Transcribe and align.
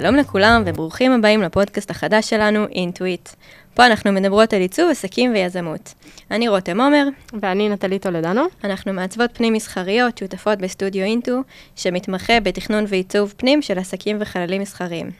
שלום 0.00 0.16
לכולם 0.16 0.62
וברוכים 0.66 1.12
הבאים 1.12 1.42
לפודקאסט 1.42 1.90
החדש 1.90 2.30
שלנו, 2.30 2.66
אינטואיט. 2.66 3.28
פה 3.74 3.86
אנחנו 3.86 4.12
מדברות 4.12 4.52
על 4.52 4.60
עיצוב, 4.60 4.90
עסקים 4.90 5.32
ויזמות. 5.32 5.94
אני 6.30 6.48
רותם 6.48 6.80
עומר. 6.80 7.06
ואני 7.40 7.68
נטלי 7.68 7.98
טולדנו. 7.98 8.42
אנחנו 8.64 8.92
מעצבות 8.92 9.30
פנים 9.32 9.52
מסחריות, 9.52 10.18
שותפות 10.18 10.58
בסטודיו 10.58 11.04
אינטו, 11.04 11.40
שמתמחה 11.76 12.40
בתכנון 12.40 12.84
ועיצוב 12.88 13.34
פנים 13.36 13.62
של 13.62 13.78
עסקים 13.78 14.16
וחללים 14.20 14.62
מסחריים. 14.62 15.10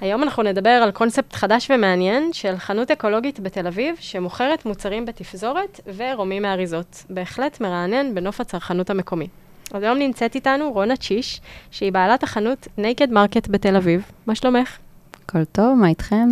היום 0.00 0.22
אנחנו 0.22 0.42
נדבר 0.42 0.70
על 0.70 0.90
קונספט 0.90 1.32
חדש 1.32 1.70
ומעניין 1.70 2.32
של 2.32 2.56
חנות 2.56 2.90
אקולוגית 2.90 3.40
בתל 3.40 3.66
אביב, 3.66 3.96
שמוכרת 4.00 4.66
מוצרים 4.66 5.06
בתפזורת 5.06 5.80
ורומים 5.96 6.42
מאריזות. 6.42 7.04
בהחלט 7.10 7.60
מרענן 7.60 8.14
בנוף 8.14 8.40
הצרכנות 8.40 8.90
המקומי. 8.90 9.28
אז 9.72 9.82
היום 9.82 9.98
נמצאת 9.98 10.34
איתנו 10.34 10.72
רונה 10.72 10.96
צ'יש, 10.96 11.40
שהיא 11.70 11.92
בעלת 11.92 12.22
החנות 12.22 12.68
נייקד 12.78 13.10
מרקט 13.10 13.48
בתל 13.48 13.76
אביב. 13.76 14.02
מה 14.26 14.34
שלומך? 14.34 14.78
הכל 15.24 15.44
טוב, 15.44 15.78
מה 15.78 15.88
איתכם? 15.88 16.28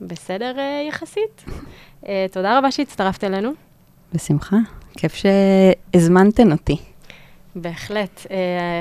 בסדר 0.00 0.54
uh, 0.56 0.88
יחסית. 0.88 1.44
Uh, 2.02 2.06
תודה 2.32 2.58
רבה 2.58 2.70
שהצטרפת 2.70 3.24
אלינו. 3.24 3.52
בשמחה, 4.14 4.56
כיף 4.92 5.14
שהזמנתן 5.14 6.52
אותי. 6.52 6.76
בהחלט. 7.54 8.20
Uh, 8.20 8.30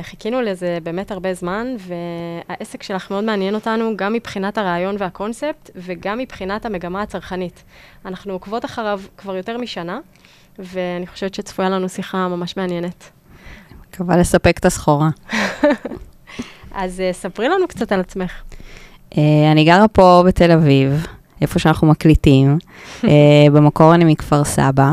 חיכינו 0.02 0.42
לזה 0.42 0.78
באמת 0.84 1.12
הרבה 1.12 1.34
זמן, 1.34 1.76
והעסק 1.80 2.84
שלך 2.84 3.12
מאוד 3.12 3.24
מעניין 3.24 3.56
אותנו, 3.56 3.98
גם 3.98 4.14
מבחינת 4.14 4.58
הרעיון 4.58 4.96
והקונספט, 5.00 5.70
וגם 5.76 6.18
מבחינת 6.18 6.66
המגמה 6.66 7.02
הצרכנית. 7.02 7.64
אנחנו 8.06 8.34
עוקבות 8.34 8.66
אחריו 8.66 9.02
כבר 9.18 9.36
יותר 9.36 9.58
משנה, 9.58 10.00
ואני 10.60 11.08
חושבת 11.08 11.34
שצפויה 11.34 11.70
לנו 11.70 11.90
שיחה 11.90 12.28
ממש 12.28 12.58
מעניינת. 12.58 13.10
מקווה 13.94 14.18
לספק 14.18 14.58
את 14.58 14.66
הסחורה. 14.66 15.10
אז 16.76 17.00
uh, 17.00 17.14
ספרי 17.14 17.50
לנו 17.50 17.68
קצת 17.68 17.92
על 17.92 18.00
עצמך. 18.00 18.32
Uh, 19.12 19.18
אני 19.52 19.64
גרה 19.64 19.88
פה 19.88 20.24
בתל 20.28 20.52
אביב, 20.52 21.06
איפה 21.42 21.60
שאנחנו 21.60 21.88
מקליטים. 21.88 22.58
uh, 23.02 23.06
במקור 23.54 23.96
אני 23.96 24.06
מכפר 24.06 24.44
סבא. 24.44 24.92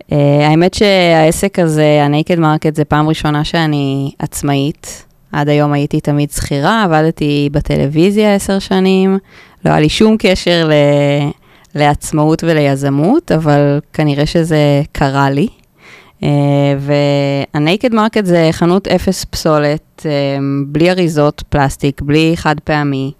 Uh, 0.00 0.14
האמת 0.42 0.74
שהעסק 0.74 1.58
הזה, 1.58 2.02
ה-Naked 2.02 2.38
Market, 2.38 2.74
זה 2.74 2.84
פעם 2.84 3.08
ראשונה 3.08 3.44
שאני 3.44 4.10
עצמאית. 4.18 5.04
עד 5.32 5.48
היום 5.48 5.72
הייתי 5.72 6.00
תמיד 6.00 6.30
שכירה, 6.30 6.84
עבדתי 6.84 7.48
בטלוויזיה 7.52 8.34
עשר 8.34 8.58
שנים, 8.58 9.18
לא 9.64 9.70
היה 9.70 9.80
לי 9.80 9.88
שום 9.88 10.16
קשר 10.18 10.68
ל... 10.68 10.72
לעצמאות 11.74 12.44
וליזמות, 12.44 13.32
אבל 13.32 13.80
כנראה 13.92 14.26
שזה 14.26 14.82
קרה 14.92 15.30
לי. 15.30 15.48
Uh, 16.20 16.24
וה-Naked 16.78 17.92
Market 17.92 18.24
זה 18.24 18.48
חנות 18.52 18.88
אפס 18.88 19.24
פסולת, 19.24 20.00
uh, 20.00 20.04
בלי 20.66 20.90
אריזות 20.90 21.42
פלסטיק, 21.48 22.02
בלי 22.02 22.32
חד 22.36 22.60
פעמי. 22.64 23.12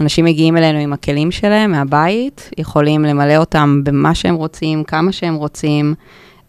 אנשים 0.00 0.24
מגיעים 0.24 0.56
אלינו 0.56 0.78
עם 0.78 0.92
הכלים 0.92 1.30
שלהם 1.30 1.70
מהבית, 1.70 2.50
יכולים 2.58 3.02
למלא 3.02 3.36
אותם 3.36 3.80
במה 3.84 4.14
שהם 4.14 4.34
רוצים, 4.34 4.84
כמה 4.84 5.12
שהם 5.12 5.34
רוצים, 5.34 5.94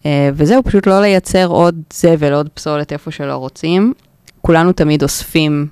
uh, 0.02 0.06
וזהו, 0.34 0.62
פשוט 0.62 0.86
לא 0.86 1.00
לייצר 1.00 1.46
עוד 1.46 1.74
זבל, 1.92 2.32
עוד 2.32 2.48
פסולת 2.54 2.92
איפה 2.92 3.10
שלא 3.10 3.34
רוצים. 3.34 3.92
כולנו 4.40 4.72
תמיד 4.72 5.02
אוספים 5.02 5.66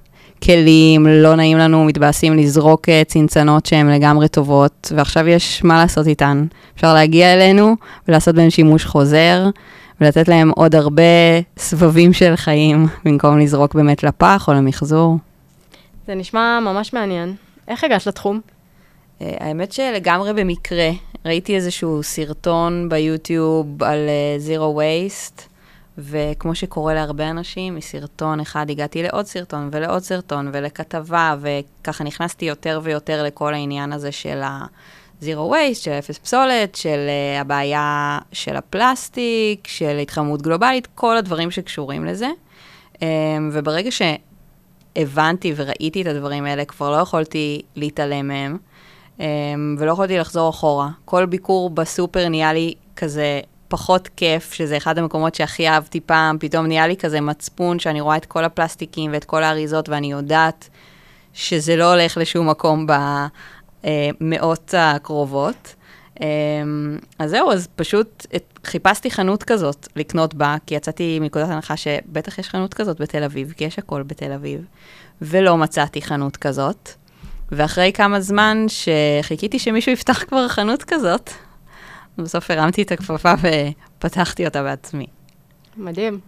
כלים, 0.44 1.06
לא 1.06 1.34
נעים 1.34 1.58
לנו, 1.58 1.84
מתבאסים 1.84 2.36
לזרוק 2.36 2.88
צנצנות 3.06 3.66
שהן 3.66 3.90
לגמרי 3.90 4.28
טובות, 4.28 4.92
ועכשיו 4.96 5.28
יש 5.28 5.64
מה 5.64 5.78
לעשות 5.78 6.06
איתן. 6.06 6.46
אפשר 6.74 6.94
להגיע 6.94 7.34
אלינו 7.34 7.76
ולעשות 8.08 8.34
בהן 8.34 8.50
שימוש 8.50 8.84
חוזר. 8.84 9.50
ולתת 10.02 10.28
להם 10.28 10.50
עוד 10.50 10.74
הרבה 10.74 11.02
סבבים 11.56 12.12
של 12.12 12.36
חיים, 12.36 12.86
במקום 13.04 13.38
לזרוק 13.38 13.74
באמת 13.74 14.02
לפח 14.02 14.48
או 14.48 14.52
למחזור. 14.52 15.16
זה 16.06 16.14
נשמע 16.14 16.60
ממש 16.60 16.92
מעניין. 16.92 17.34
איך 17.68 17.84
הגעת 17.84 18.06
לתחום? 18.06 18.40
Uh, 19.20 19.24
האמת 19.40 19.72
שלגמרי 19.72 20.32
במקרה, 20.32 20.90
ראיתי 21.26 21.56
איזשהו 21.56 22.02
סרטון 22.02 22.88
ביוטיוב 22.88 23.82
על 23.82 23.98
uh, 24.08 24.48
Zero 24.48 24.78
Waste, 24.78 25.42
וכמו 25.98 26.54
שקורה 26.54 26.94
להרבה 26.94 27.30
אנשים, 27.30 27.74
מסרטון 27.74 28.40
אחד 28.40 28.70
הגעתי 28.70 29.02
לעוד 29.02 29.26
סרטון 29.26 29.68
ולעוד 29.72 30.02
סרטון 30.02 30.50
ולכתבה, 30.52 31.34
וככה 31.40 32.04
נכנסתי 32.04 32.44
יותר 32.44 32.80
ויותר 32.82 33.22
לכל 33.22 33.54
העניין 33.54 33.92
הזה 33.92 34.12
של 34.12 34.42
ה... 34.42 34.64
זירו 35.22 35.50
וייסט, 35.50 35.82
של 35.82 35.90
אפס 35.90 36.18
פסולת, 36.18 36.74
של 36.74 37.08
uh, 37.08 37.40
הבעיה 37.40 38.18
של 38.32 38.56
הפלסטיק, 38.56 39.66
של 39.66 39.98
התחממות 39.98 40.42
גלובלית, 40.42 40.88
כל 40.94 41.16
הדברים 41.16 41.50
שקשורים 41.50 42.04
לזה. 42.04 42.28
Um, 42.94 43.00
וברגע 43.52 43.90
שהבנתי 43.90 45.52
וראיתי 45.56 46.02
את 46.02 46.06
הדברים 46.06 46.44
האלה, 46.44 46.64
כבר 46.64 46.90
לא 46.90 46.96
יכולתי 46.96 47.62
להתעלם 47.76 48.28
מהם, 48.28 48.56
um, 49.18 49.22
ולא 49.78 49.92
יכולתי 49.92 50.18
לחזור 50.18 50.50
אחורה. 50.50 50.88
כל 51.04 51.26
ביקור 51.26 51.70
בסופר 51.70 52.28
נהיה 52.28 52.52
לי 52.52 52.74
כזה 52.96 53.40
פחות 53.68 54.08
כיף, 54.16 54.52
שזה 54.52 54.76
אחד 54.76 54.98
המקומות 54.98 55.34
שהכי 55.34 55.68
אהבתי 55.68 56.00
פעם, 56.00 56.38
פתאום 56.40 56.66
נהיה 56.66 56.86
לי 56.86 56.96
כזה 56.96 57.20
מצפון 57.20 57.78
שאני 57.78 58.00
רואה 58.00 58.16
את 58.16 58.26
כל 58.26 58.44
הפלסטיקים 58.44 59.12
ואת 59.12 59.24
כל 59.24 59.42
האריזות, 59.42 59.88
ואני 59.88 60.12
יודעת 60.12 60.68
שזה 61.32 61.76
לא 61.76 61.92
הולך 61.92 62.16
לשום 62.16 62.50
מקום 62.50 62.86
במאות 64.20 64.74
הקרובות. 64.78 65.74
אז 67.18 67.30
זהו, 67.30 67.50
אז 67.52 67.68
פשוט 67.76 68.26
חיפשתי 68.64 69.10
חנות 69.10 69.42
כזאת 69.42 69.88
לקנות 69.96 70.34
בה, 70.34 70.56
כי 70.66 70.74
יצאתי 70.74 71.18
מנקודת 71.20 71.48
הנחה 71.48 71.76
שבטח 71.76 72.38
יש 72.38 72.48
חנות 72.48 72.74
כזאת 72.74 73.00
בתל 73.00 73.24
אביב, 73.24 73.52
כי 73.56 73.64
יש 73.64 73.78
הכל 73.78 74.02
בתל 74.02 74.32
אביב, 74.32 74.64
ולא 75.22 75.56
מצאתי 75.56 76.02
חנות 76.02 76.36
כזאת. 76.36 76.88
ואחרי 77.52 77.92
כמה 77.92 78.20
זמן 78.20 78.66
שחיכיתי 78.68 79.58
שמישהו 79.58 79.92
יפתח 79.92 80.22
כבר 80.28 80.48
חנות 80.48 80.82
כזאת, 80.82 81.30
בסוף 82.18 82.50
הרמתי 82.50 82.82
את 82.82 82.92
הכפפה 82.92 83.32
ופתחתי 83.98 84.46
אותה 84.46 84.62
בעצמי. 84.62 85.06
מדהים. 85.76 86.20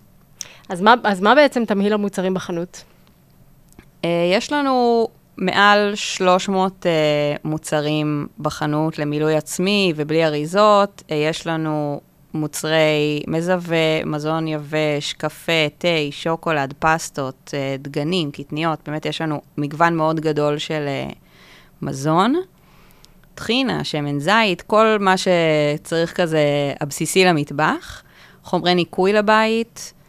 אז 0.69 0.81
מה, 0.81 0.94
אז 1.04 1.20
מה 1.20 1.34
בעצם 1.34 1.64
תמהיל 1.64 1.93
המוצרים 1.93 2.34
בחנות? 2.34 2.84
Uh, 3.78 4.06
יש 4.32 4.53
לנו 4.53 5.09
מעל 5.36 5.92
300 5.94 6.86
uh, 6.86 6.88
מוצרים 7.44 8.26
בחנות 8.38 8.98
למילוי 8.98 9.36
עצמי 9.36 9.92
ובלי 9.96 10.24
אריזות. 10.24 11.02
Uh, 11.08 11.14
יש 11.14 11.46
לנו 11.46 12.00
מוצרי 12.34 13.22
מזווה, 13.26 14.04
מזון 14.04 14.48
יבש, 14.48 15.12
קפה, 15.12 15.68
תה, 15.78 15.88
שוקולד, 16.10 16.74
פסטות, 16.78 17.50
uh, 17.50 17.82
דגנים, 17.82 18.30
קטניות. 18.30 18.78
באמת 18.86 19.06
יש 19.06 19.20
לנו 19.20 19.40
מגוון 19.58 19.96
מאוד 19.96 20.20
גדול 20.20 20.58
של 20.58 20.86
uh, 21.10 21.14
מזון. 21.82 22.34
טחינה, 23.34 23.84
שמן 23.84 24.18
זית, 24.20 24.62
כל 24.62 24.96
מה 25.00 25.14
שצריך 25.16 26.20
כזה 26.20 26.42
הבסיסי 26.80 27.24
למטבח, 27.24 28.02
חומרי 28.42 28.74
ניקוי 28.74 29.12
לבית, 29.12 29.92
אה, 29.96 30.03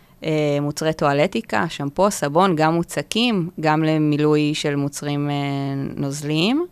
מוצרי 0.61 0.93
טואלטיקה, 0.93 1.65
שמפו, 1.69 2.11
סבון, 2.11 2.55
גם 2.55 2.73
מוצקים, 2.73 3.49
גם 3.59 3.83
למילוי 3.83 4.51
של 4.53 4.75
מוצרים 4.75 5.29
אה, 5.29 5.35
נוזליים, 5.95 6.65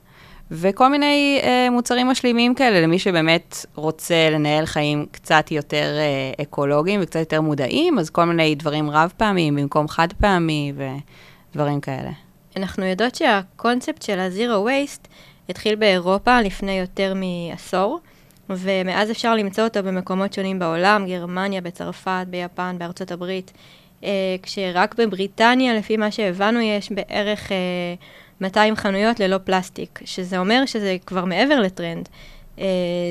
וכל 0.51 0.89
מיני 0.89 1.39
אה, 1.43 1.67
מוצרים 1.71 2.07
משלימים 2.07 2.55
כאלה 2.55 2.81
למי 2.81 2.99
שבאמת 2.99 3.65
רוצה 3.75 4.29
לנהל 4.31 4.65
חיים 4.65 5.05
קצת 5.11 5.51
יותר 5.51 5.97
אקולוגיים 6.41 6.99
וקצת 7.03 7.19
יותר 7.19 7.41
מודעים, 7.41 7.99
אז 7.99 8.09
כל 8.09 8.23
מיני 8.25 8.55
דברים 8.55 8.89
רב 8.89 9.13
פעמיים 9.17 9.55
במקום 9.55 9.87
חד 9.87 10.07
פעמי 10.13 10.73
ודברים 10.75 11.81
כאלה. 11.81 12.11
אנחנו 12.57 12.85
יודעות 12.85 13.15
שהקונספט 13.15 14.01
של 14.01 14.19
ה-Zero 14.19 14.67
Waste 14.67 15.07
התחיל 15.49 15.75
באירופה 15.75 16.41
לפני 16.41 16.79
יותר 16.79 17.13
מעשור, 17.15 17.99
ומאז 18.49 19.11
אפשר 19.11 19.35
למצוא 19.35 19.63
אותו 19.63 19.83
במקומות 19.83 20.33
שונים 20.33 20.59
בעולם, 20.59 21.05
גרמניה, 21.07 21.61
בצרפת, 21.61 22.25
ביפן, 22.29 22.75
בארצות 22.79 23.11
הברית, 23.11 23.51
אה, 24.03 24.35
כשרק 24.44 24.95
בבריטניה, 24.95 25.73
לפי 25.73 25.97
מה 25.97 26.12
שהבנו, 26.12 26.59
יש 26.59 26.91
בערך 26.91 27.51
אה, 27.51 27.57
200 28.41 28.75
חנויות 28.75 29.19
ללא 29.19 29.38
פלסטיק, 29.38 30.00
שזה 30.06 30.38
אומר 30.38 30.65
שזה 30.65 30.97
כבר 31.06 31.25
מעבר 31.25 31.59
לטרנד. 31.59 32.09
אה, 32.59 32.65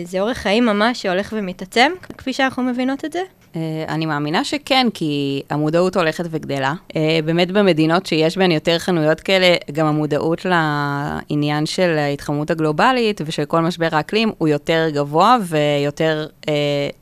זה 0.05 0.21
אורך 0.21 0.39
חיים 0.39 0.67
ממש 0.67 1.03
שהולך 1.03 1.35
ומתעצם, 1.37 1.93
כפי 2.19 2.33
שאנחנו 2.33 2.63
מבינות 2.63 3.05
את 3.05 3.13
זה. 3.13 3.21
Uh, 3.53 3.57
אני 3.89 4.07
מאמינה 4.07 4.45
שכן, 4.45 4.87
כי 4.95 5.43
המודעות 5.51 5.97
הולכת 5.97 6.25
וגדלה. 6.31 6.75
Uh, 6.89 6.95
באמת 7.25 7.51
במדינות 7.51 8.07
שיש 8.07 8.39
בהן 8.39 8.51
יותר 8.51 8.79
חנויות 8.79 9.21
כאלה, 9.21 9.57
גם 9.73 9.87
המודעות 9.87 10.47
לעניין 10.47 11.67
של 11.67 11.99
ההתחממות 11.99 12.51
הגלובלית 12.51 13.21
ושל 13.25 13.45
כל 13.45 13.61
משבר 13.61 13.89
האקלים 13.93 14.33
הוא 14.39 14.49
יותר 14.49 14.89
גבוה 14.93 15.37
ויותר 15.43 16.27
uh, 16.41 16.49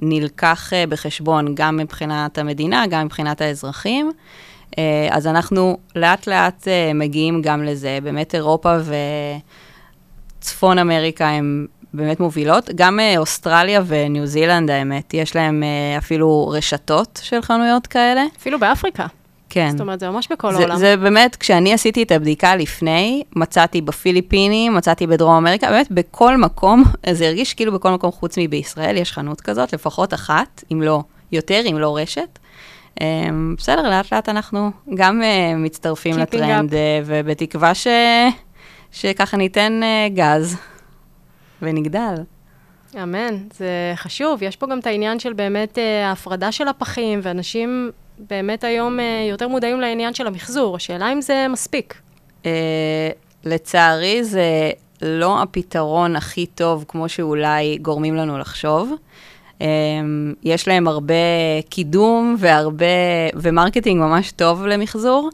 נלקח 0.01 0.73
בחשבון 0.89 1.55
גם 1.55 1.77
מבחינת 1.77 2.39
המדינה, 2.39 2.85
גם 2.91 3.07
מבחינת 3.07 3.41
האזרחים. 3.41 4.13
אז 5.11 5.27
אנחנו 5.27 5.79
לאט 5.97 6.27
לאט 6.27 6.69
מגיעים 6.95 7.43
גם 7.43 7.65
לזה. 7.65 7.99
באמת 8.03 8.35
אירופה 8.35 8.77
וצפון 10.39 10.79
אמריקה 10.79 11.29
הם 11.29 11.67
באמת 11.95 12.21
מובילות. 12.21 12.71
גם 12.75 13.01
אה, 13.01 13.19
אוסטרליה 13.19 13.83
וניו 13.87 14.27
זילנד, 14.27 14.71
האמת, 14.71 15.15
יש 15.15 15.37
להם 15.37 15.63
אה, 15.63 15.99
אפילו 15.99 16.49
רשתות 16.49 17.21
של 17.23 17.43
חנויות 17.43 17.87
כאלה. 17.87 18.25
אפילו 18.39 18.59
באפריקה. 18.59 19.07
כן. 19.51 19.71
זאת 19.71 19.81
אומרת, 19.81 20.01
זה 20.01 20.11
ממש 20.11 20.29
בכל 20.31 20.53
זה, 20.53 20.59
העולם. 20.59 20.77
זה 20.77 20.97
באמת, 20.97 21.37
כשאני 21.37 21.73
עשיתי 21.73 22.03
את 22.03 22.13
הבדיקה 22.13 22.57
לפני, 22.57 23.23
מצאתי 23.37 23.81
בפיליפינים, 23.81 24.75
מצאתי 24.75 25.07
בדרום 25.07 25.35
אמריקה, 25.35 25.71
באמת 25.71 25.91
בכל 25.91 26.37
מקום, 26.37 26.85
זה 27.13 27.27
הרגיש 27.27 27.55
כאילו 27.55 27.73
בכל 27.73 27.91
מקום 27.91 28.11
חוץ 28.11 28.39
מבישראל 28.39 28.97
יש 28.97 29.13
חנות 29.13 29.41
כזאת, 29.41 29.73
לפחות 29.73 30.15
אחת, 30.15 30.65
אם 30.73 30.83
לא 30.83 31.03
יותר, 31.33 31.63
אם 31.71 31.79
לא 31.79 31.97
רשת. 31.97 32.39
אמ, 33.01 33.55
בסדר, 33.59 33.91
לאט 33.91 34.13
לאט 34.13 34.29
אנחנו 34.29 34.71
גם 34.95 35.23
אה, 35.23 35.55
מצטרפים 35.57 36.19
לטרנד. 36.19 36.75
אה, 36.75 37.01
ובתקווה 37.05 37.75
ש... 37.75 37.87
שככה 38.93 39.37
ניתן 39.37 39.81
אה, 39.83 40.09
גז 40.15 40.57
ונגדל. 41.63 42.15
אמן, 43.03 43.37
זה 43.53 43.93
חשוב. 43.97 44.43
יש 44.43 44.57
פה 44.57 44.67
גם 44.67 44.79
את 44.79 44.87
העניין 44.87 45.19
של 45.19 45.33
באמת 45.33 45.79
אה, 45.79 46.09
ההפרדה 46.09 46.53
של 46.53 46.69
הפחים, 46.69 47.21
ואנשים 47.23 47.91
באמת 48.19 48.65
היום 48.65 49.01
אה, 49.01 49.27
יותר 49.31 49.49
מודעים 49.49 49.81
לעניין 49.81 50.15
של 50.15 50.27
המחזור. 50.27 50.77
השאלה 50.77 51.13
אם 51.13 51.21
זה 51.21 51.47
מספיק. 51.51 51.95
אה, 52.47 53.11
לצערי, 53.45 54.25
זה 54.25 54.71
לא 55.03 55.43
הפתרון 55.43 56.17
הכי 56.17 56.47
טוב, 56.47 56.85
כמו 56.89 57.09
שאולי 57.09 57.79
גורמים 57.83 58.15
לנו 58.15 58.39
לחשוב. 58.39 58.93
יש 60.43 60.69
להם 60.69 60.89
הרבה 60.89 61.15
קידום 61.69 62.37
והרבה, 62.39 62.87
ו 63.35 63.41
marketing 63.41 64.01
ממש 64.01 64.33
טוב 64.33 64.67
למחזור, 64.67 65.31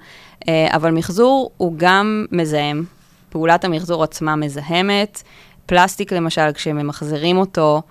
אבל 0.48 0.90
מחזור 0.90 1.50
הוא 1.56 1.74
גם 1.76 2.26
מזהם. 2.32 2.84
פעולת 3.30 3.64
המחזור 3.64 4.04
עצמה 4.04 4.36
מזהמת. 4.36 5.22
פלסטיק, 5.66 6.12
למשל, 6.12 6.52
כשממחזרים 6.54 7.36
אותו, 7.36 7.82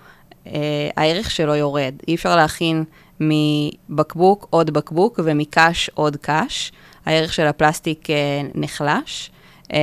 אה, 0.48 0.90
הערך 0.98 1.32
שלו 1.32 1.56
יורד. 1.56 1.94
אי 2.08 2.16
אפשר 2.16 2.36
להכין 2.36 2.84
מבקבוק 3.20 4.48
עוד 4.50 4.72
בקבוק 4.72 5.20
ומקש 5.24 5.90
עוד 5.94 6.18
קש. 6.22 6.72
הערך 7.06 7.34
של 7.34 7.46
הפלסטיק 7.48 8.10
אה, 8.10 8.16
נחלש. 8.56 9.32
אה, 9.74 9.80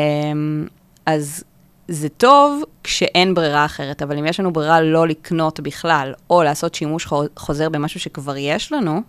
אז 1.07 1.45
זה 1.89 2.09
טוב 2.09 2.63
כשאין 2.85 3.35
ברירה 3.35 3.65
אחרת, 3.65 4.03
אבל 4.03 4.19
אם 4.19 4.27
יש 4.27 4.41
לנו 4.41 4.53
ברירה 4.53 4.81
לא 4.81 5.09
לקנות 5.09 5.61
בכלל, 5.61 6.15
או 6.31 6.43
לעשות 6.43 6.75
שימוש 6.75 7.07
חו- 7.07 7.25
חוזר 7.37 7.69
במשהו 7.69 8.01
שכבר 8.01 8.37
יש 8.37 8.73
לנו, 8.73 9.01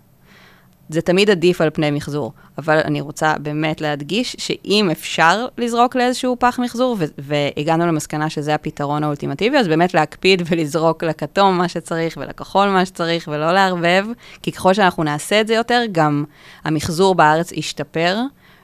זה 0.93 1.01
תמיד 1.01 1.29
עדיף 1.29 1.61
על 1.61 1.69
פני 1.69 1.91
מחזור. 1.91 2.33
אבל 2.57 2.79
אני 2.85 3.01
רוצה 3.01 3.33
באמת 3.39 3.81
להדגיש 3.81 4.35
שאם 4.39 4.89
אפשר 4.91 5.45
לזרוק 5.57 5.95
לאיזשהו 5.95 6.35
פח 6.39 6.59
מחזור, 6.59 6.95
ו- 6.99 7.05
והגענו 7.17 7.87
למסקנה 7.87 8.29
שזה 8.29 8.55
הפתרון 8.55 9.03
האולטימטיבי, 9.03 9.57
אז 9.57 9.67
באמת 9.67 9.93
להקפיד 9.93 10.41
ולזרוק 10.49 11.03
לכתום 11.03 11.57
מה 11.57 11.67
שצריך 11.67 12.17
ולכחול 12.21 12.69
מה 12.69 12.85
שצריך 12.85 13.29
ולא 13.31 13.51
לערבב, 13.51 14.05
כי 14.41 14.51
ככל 14.51 14.73
שאנחנו 14.73 15.03
נעשה 15.03 15.41
את 15.41 15.47
זה 15.47 15.53
יותר, 15.53 15.81
גם 15.91 16.23
המחזור 16.63 17.15
בארץ 17.15 17.51
ישתפר 17.51 18.17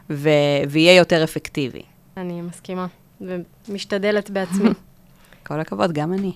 ו- 0.10 0.30
ויהיה 0.70 0.96
יותר 0.96 1.24
אפקטיבי. 1.24 1.82
אני 2.18 2.42
מסכימה, 2.42 2.88
ומשתדלת 3.22 4.30
בעצמי. 4.30 4.70
כל 5.48 5.60
הכבוד, 5.60 5.92
גם 5.92 6.14
אני. 6.14 6.32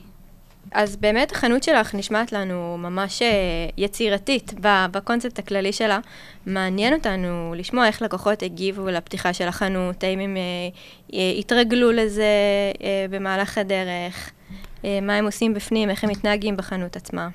אז 0.72 0.96
באמת 0.96 1.32
החנות 1.32 1.64
שלך 1.64 1.96
נשמעת 1.96 2.32
לנו 2.32 2.76
ממש 2.80 3.22
אה, 3.22 3.28
יצירתית 3.78 4.54
בקונספט 4.62 5.40
הכללי 5.40 5.74
שלה. 5.74 6.00
מעניין 6.46 6.94
אותנו 6.94 7.54
לשמוע 7.58 7.88
איך 7.88 8.02
לקוחות 8.02 8.44
הגיבו 8.44 8.88
לפתיחה 8.88 9.34
של 9.34 9.48
החנות, 9.48 10.04
האם 10.04 10.20
הם 10.20 10.38
אה, 10.38 10.42
אה, 11.14 11.34
התרגלו 11.40 11.92
לזה 11.92 12.26
במהלך 13.10 13.58
הדרך, 13.58 14.32
מה 15.02 15.16
הם 15.16 15.26
עושים 15.26 15.54
בפנים, 15.54 15.90
איך 15.90 16.04
הם 16.04 16.10
מתנהגים 16.10 16.58
בחנות 16.58 16.96
עצמה. 16.96 17.28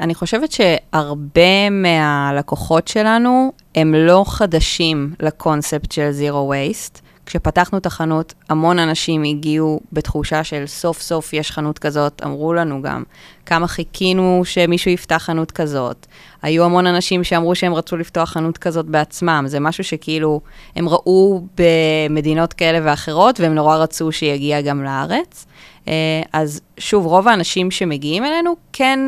אני 0.00 0.14
חושבת 0.14 0.52
שהרבה 0.52 1.70
מהלקוחות 1.70 2.88
שלנו 2.88 3.52
הם 3.74 3.94
לא 3.94 4.24
חדשים 4.26 5.14
לקונספט 5.20 5.92
של 5.92 6.10
Zero 6.20 6.52
Waste. 6.52 7.05
כשפתחנו 7.26 7.78
את 7.78 7.86
החנות, 7.86 8.34
המון 8.48 8.78
אנשים 8.78 9.22
הגיעו 9.22 9.80
בתחושה 9.92 10.44
של 10.44 10.66
סוף 10.66 11.00
סוף 11.00 11.32
יש 11.32 11.50
חנות 11.50 11.78
כזאת, 11.78 12.22
אמרו 12.24 12.54
לנו 12.54 12.82
גם 12.82 13.02
כמה 13.46 13.66
חיכינו 13.66 14.42
שמישהו 14.44 14.90
יפתח 14.90 15.22
חנות 15.26 15.50
כזאת. 15.50 16.06
היו 16.42 16.64
המון 16.64 16.86
אנשים 16.86 17.24
שאמרו 17.24 17.54
שהם 17.54 17.74
רצו 17.74 17.96
לפתוח 17.96 18.30
חנות 18.30 18.58
כזאת 18.58 18.86
בעצמם, 18.86 19.44
זה 19.46 19.60
משהו 19.60 19.84
שכאילו 19.84 20.40
הם 20.76 20.88
ראו 20.88 21.42
במדינות 21.56 22.52
כאלה 22.52 22.78
ואחרות, 22.82 23.40
והם 23.40 23.54
נורא 23.54 23.76
רצו 23.76 24.12
שיגיע 24.12 24.60
גם 24.60 24.84
לארץ. 24.84 25.46
אה, 25.88 25.92
אז 26.32 26.60
שוב, 26.78 27.06
רוב 27.06 27.28
האנשים 27.28 27.70
שמגיעים 27.70 28.24
אלינו 28.24 28.56
כן 28.72 28.98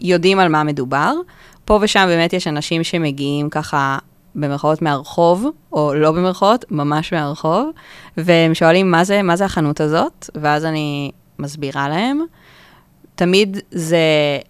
יודעים 0.00 0.38
על 0.38 0.48
מה 0.48 0.64
מדובר. 0.64 1.12
פה 1.64 1.78
ושם 1.82 2.04
באמת 2.06 2.32
יש 2.32 2.46
אנשים 2.46 2.84
שמגיעים 2.84 3.50
ככה 3.50 3.98
במרכאות 4.34 4.82
מהרחוב, 4.82 5.46
או 5.72 5.94
לא 5.94 6.12
במרכאות, 6.12 6.64
ממש 6.70 7.12
מהרחוב, 7.12 7.70
והם 8.16 8.54
שואלים 8.54 8.90
מה 8.90 9.04
זה, 9.04 9.22
מה 9.22 9.36
זה 9.36 9.44
החנות 9.44 9.80
הזאת, 9.80 10.30
ואז 10.34 10.64
אני 10.64 11.10
מסבירה 11.38 11.88
להם. 11.88 12.20
תמיד 13.14 13.58
זה 13.70 13.98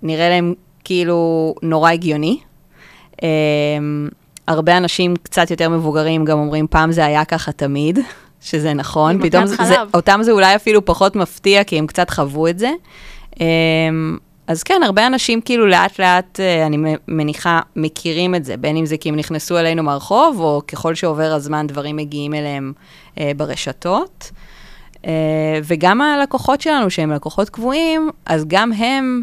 נראה 0.03 0.29
להם 0.29 0.55
כאילו 0.85 1.55
נורא 1.63 1.91
הגיוני. 1.91 2.39
Um, 3.13 3.21
הרבה 4.47 4.77
אנשים 4.77 5.17
קצת 5.23 5.51
יותר 5.51 5.69
מבוגרים 5.69 6.25
גם 6.25 6.39
אומרים, 6.39 6.67
פעם 6.67 6.93
זה 6.93 7.07
היה 7.07 7.25
ככה 7.25 7.53
תמיד, 7.53 7.99
שזה 8.41 8.75
נכון. 8.75 9.23
פתאום 9.23 9.47
זה, 9.47 9.57
זה. 9.65 9.75
אותם 9.95 10.21
זה 10.23 10.33
אולי 10.33 10.57
אפילו 10.57 10.85
פחות 10.85 11.17
מפתיע, 11.17 11.65
כי 11.65 11.79
הם 11.79 11.87
קצת 11.87 12.11
חוו 12.11 12.49
את 12.49 12.59
זה. 12.59 12.71
Um, 13.35 13.39
אז 14.49 14.63
כן, 14.63 14.81
הרבה 14.85 15.07
אנשים 15.07 15.41
כאילו 15.41 15.67
לאט 15.67 16.01
לאט, 16.01 16.41
אה, 16.41 16.67
אני 16.67 16.77
מניחה, 17.09 17.61
מכירים 17.77 18.35
את 18.35 18.45
זה, 18.45 18.57
בין 18.57 18.77
אם 18.77 18.87
זה 18.87 18.97
כי 18.97 19.09
הם 19.09 19.17
נכנסו 19.17 19.59
אלינו 19.59 19.83
מהרחוב, 19.83 20.41
או 20.41 20.63
ככל 20.69 20.95
שעובר 20.95 21.33
הזמן 21.33 21.67
דברים 21.67 21.97
מגיעים 21.97 22.35
אליהם 22.35 22.73
אה, 23.19 23.33
ברשתות. 23.37 24.31
אה, 25.07 25.61
וגם 25.65 26.01
הלקוחות 26.01 26.61
שלנו, 26.61 26.91
שהם 26.91 27.11
לקוחות 27.11 27.51
קבועים, 27.51 28.11
אז 28.27 28.45
גם 28.49 28.73
הם 28.73 29.23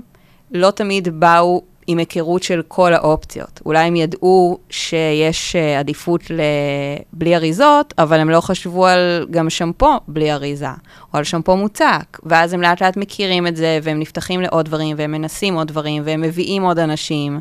לא 0.52 0.72
תמיד 0.72 1.20
באו 1.20 1.62
עם 1.88 1.98
היכרות 1.98 2.44
של 2.44 2.62
כל 2.68 2.94
האופציות. 2.94 3.62
אולי 3.66 3.88
הם 3.88 3.96
ידעו 3.96 4.58
שיש 4.70 5.56
אה, 5.56 5.80
עדיפות 5.80 6.22
לבלי 6.30 7.36
אריזות, 7.36 7.94
אבל 7.98 8.20
הם 8.20 8.30
לא 8.30 8.42
חשבו 8.42 8.88
על 8.88 9.28
גם 9.32 9.50
שמפו 9.50 9.92
בלי 10.08 10.32
אריזה, 10.32 10.70
או 11.14 11.18
על 11.18 11.24
שמפו 11.24 11.58
מוצק, 11.58 12.20
ואז 12.24 12.54
הם 12.54 12.62
לאט 12.62 12.82
לאט 12.82 12.98
מכירים 12.98 13.48
את 13.48 13.56
זה, 13.56 13.80
והם 13.84 14.00
נפתחים 14.00 14.42
לעוד 14.42 14.66
דברים, 14.66 14.96
והם 15.00 15.12
מנסים 15.12 15.54
עוד 15.54 15.68
דברים, 15.68 16.02
והם 16.06 16.22
מביאים 16.22 16.64
עוד 16.64 16.80
אנשים. 16.80 17.40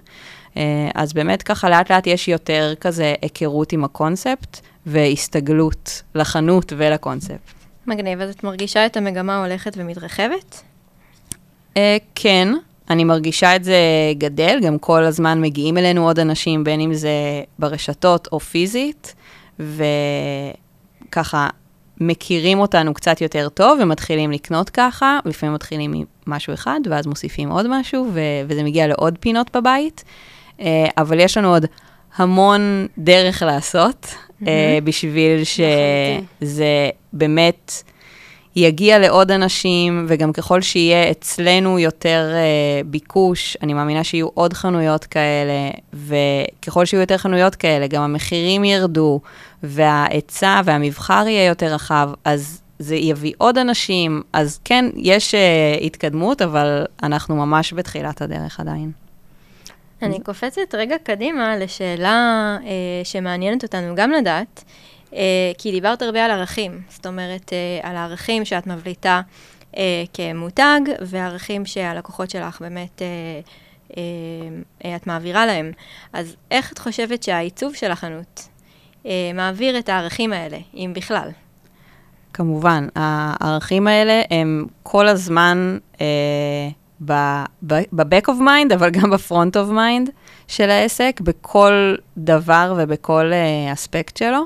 אה, 0.57 0.63
אז 0.95 1.13
באמת 1.13 1.43
ככה 1.43 1.71
לאט 1.71 1.91
לאט 1.91 2.07
יש 2.07 2.29
יותר 2.29 2.75
כזה 2.81 3.15
היכרות 3.23 3.73
עם 3.73 3.85
הקונספט, 3.85 4.61
והסתגלות 4.87 6.03
לחנות 6.15 6.73
ולקונספט. 6.77 7.55
מגניב, 7.87 8.21
אז 8.21 8.31
את 8.31 8.45
מרגישה 8.45 8.87
את 8.87 8.97
המגמה 8.97 9.45
הולכת 9.45 9.73
ומתרחבת? 9.77 10.63
Uh, 11.75 11.79
כן, 12.15 12.49
אני 12.91 13.05
מרגישה 13.05 13.57
את 13.57 13.65
זה 13.65 13.79
גדל, 14.19 14.59
גם 14.63 14.79
כל 14.79 15.05
הזמן 15.05 15.41
מגיעים 15.41 15.79
אלינו 15.79 16.07
עוד 16.07 16.19
אנשים, 16.19 16.65
בין 16.65 16.81
אם 16.81 16.95
זה 16.95 17.11
ברשתות 17.59 18.29
או 18.33 18.41
פיזית, 18.41 19.15
וככה 21.09 21.49
מכירים 22.01 22.59
אותנו 22.59 22.95
קצת 22.95 23.21
יותר 23.21 23.49
טוב 23.49 23.79
ומתחילים 23.83 24.33
לקנות 24.33 24.71
ככה, 24.71 25.19
לפעמים 25.25 25.55
מתחילים 25.55 26.05
ממשהו 26.27 26.55
אחד, 26.55 26.81
ואז 26.91 27.07
מוסיפים 27.07 27.51
עוד 27.51 27.67
משהו, 27.81 28.11
ו- 28.13 28.21
וזה 28.49 28.63
מגיע 28.63 28.87
לעוד 28.87 29.19
פינות 29.21 29.57
בבית, 29.57 30.05
uh, 30.59 30.63
אבל 30.99 31.21
יש 31.21 31.37
לנו 31.37 31.49
עוד 31.49 31.67
המון 32.17 32.87
דרך 32.99 33.43
לעשות, 33.43 34.07
mm-hmm. 34.07 34.45
uh, 34.45 34.49
בשביל 34.85 35.45
שזה 35.45 36.91
באמת... 37.13 37.83
יגיע 38.57 38.99
לעוד 38.99 39.31
אנשים, 39.31 40.07
וגם 40.09 40.33
ככל 40.33 40.61
שיהיה 40.61 41.11
אצלנו 41.11 41.79
יותר 41.79 42.33
uh, 42.33 42.87
ביקוש, 42.87 43.57
אני 43.63 43.75
מאמינה 43.75 44.05
שיהיו 44.05 44.29
עוד 44.35 44.53
חנויות 44.53 45.05
כאלה, 45.05 45.71
וככל 45.93 46.85
שיהיו 46.85 47.01
יותר 47.01 47.19
חנויות 47.19 47.55
כאלה, 47.55 47.87
גם 47.87 48.03
המחירים 48.03 48.65
ירדו, 48.65 49.21
וההיצע 49.63 50.61
והמבחר 50.65 51.25
יהיה 51.27 51.47
יותר 51.47 51.75
רחב, 51.75 52.11
אז 52.25 52.61
זה 52.79 52.97
יביא 52.97 53.33
עוד 53.39 53.59
אנשים. 53.59 54.23
אז 54.33 54.61
כן, 54.65 54.85
יש 54.97 55.35
uh, 55.35 55.85
התקדמות, 55.85 56.43
אבל 56.43 56.85
אנחנו 57.03 57.37
ממש 57.37 57.73
בתחילת 57.73 58.23
הדרך 58.23 58.61
עדיין. 58.61 58.91
אני 60.03 60.21
קופצת 60.21 60.75
רגע 60.75 60.97
קדימה 61.03 61.57
לשאלה 61.57 62.57
uh, 62.61 62.67
שמעניינת 63.05 63.63
אותנו 63.63 63.95
גם 63.95 64.11
לדעת. 64.11 64.65
Uh, 65.15 65.17
כי 65.59 65.71
דיברת 65.71 66.03
הרבה 66.03 66.25
על 66.25 66.31
ערכים, 66.31 66.81
זאת 66.89 67.07
אומרת, 67.07 67.49
uh, 67.49 67.87
על 67.87 67.97
הערכים 67.97 68.45
שאת 68.45 68.67
מבליטה 68.67 69.21
uh, 69.73 69.77
כמותג, 70.15 70.81
וערכים 71.01 71.67
שהלקוחות 71.67 72.31
שלך 72.31 72.61
באמת, 72.61 73.03
את 74.97 75.07
מעבירה 75.07 75.47
להם. 75.47 75.73
אז 76.13 76.37
איך 76.51 76.73
את 76.73 76.79
חושבת 76.79 77.23
שהעיצוב 77.23 77.75
של 77.75 77.91
החנות 77.91 78.49
מעביר 79.35 79.79
את 79.79 79.89
הערכים 79.89 80.33
האלה, 80.33 80.59
אם 80.75 80.93
בכלל? 80.97 81.29
כמובן, 82.33 82.87
הערכים 82.97 83.87
האלה 83.87 84.23
הם 84.31 84.67
כל 84.83 85.09
הזמן 85.09 85.79
אה, 86.01 86.69
ב-back 87.01 88.27
of 88.27 88.41
mind, 88.41 88.75
אבל 88.75 88.91
גם 88.91 89.11
ב-front 89.11 89.55
of 89.55 89.71
mind 89.71 90.11
של 90.49 90.71
העסק, 90.71 91.21
בכל 91.25 91.95
דבר 92.17 92.75
ובכל 92.79 93.31
uh, 93.33 93.73
אספקט 93.73 94.17
שלו. 94.17 94.45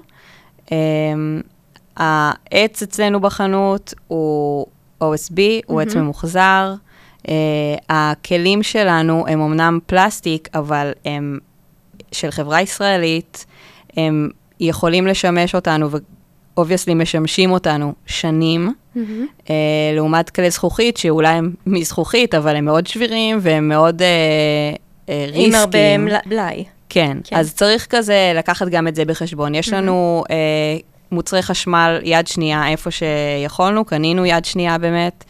Um, 0.69 0.71
העץ 1.97 2.83
אצלנו 2.83 3.21
בחנות 3.21 3.95
הוא 4.09 4.67
OSB. 5.03 5.39
הוא 5.67 5.81
עץ 5.81 5.95
ממוחזר. 5.95 6.75
Uh, 7.23 7.31
הכלים 7.89 8.63
שלנו 8.63 9.25
הם 9.29 9.41
אמנם 9.41 9.79
פלסטיק, 9.87 10.49
אבל 10.55 10.93
הם 11.05 11.39
של 12.13 12.31
חברה 12.31 12.63
ישראלית, 12.63 13.47
הם 13.97 14.29
יכולים 14.61 15.07
לשמש 15.07 15.55
אותנו, 15.55 15.89
ו 16.57 16.60
obviously 16.60 16.95
משמשים 16.95 17.51
אותנו 17.51 17.95
שנים, 18.07 18.69
mm-hmm. 18.69 18.99
uh, 19.45 19.51
לעומת 19.95 20.31
כלי 20.31 20.51
זכוכית, 20.51 20.97
שאולי 20.97 21.29
הם 21.29 21.55
מזכוכית, 21.67 22.35
אבל 22.35 22.57
הם 22.57 22.65
מאוד 22.65 22.87
שבירים 22.87 23.39
והם 23.41 23.69
מאוד 23.69 24.03
uh, 24.03 24.05
uh, 25.07 25.11
ריסקים. 25.33 25.55
עם 25.55 26.09
הרבה 26.09 26.21
בלאי. 26.27 26.65
כן, 26.89 27.19
כן, 27.25 27.37
אז 27.37 27.55
צריך 27.55 27.87
כזה 27.91 28.33
לקחת 28.35 28.69
גם 28.69 28.89
את 28.89 28.95
זה 28.95 29.05
בחשבון. 29.05 29.55
יש 29.55 29.73
לנו 29.73 30.25
mm-hmm. 30.27 30.31
uh, 30.31 31.13
מוצרי 31.13 31.43
חשמל 31.43 32.01
יד 32.03 32.27
שנייה 32.27 32.69
איפה 32.69 32.91
שיכולנו, 32.91 33.85
קנינו 33.85 34.27
יד 34.27 34.45
שנייה 34.45 34.79
באמת. 34.79 35.25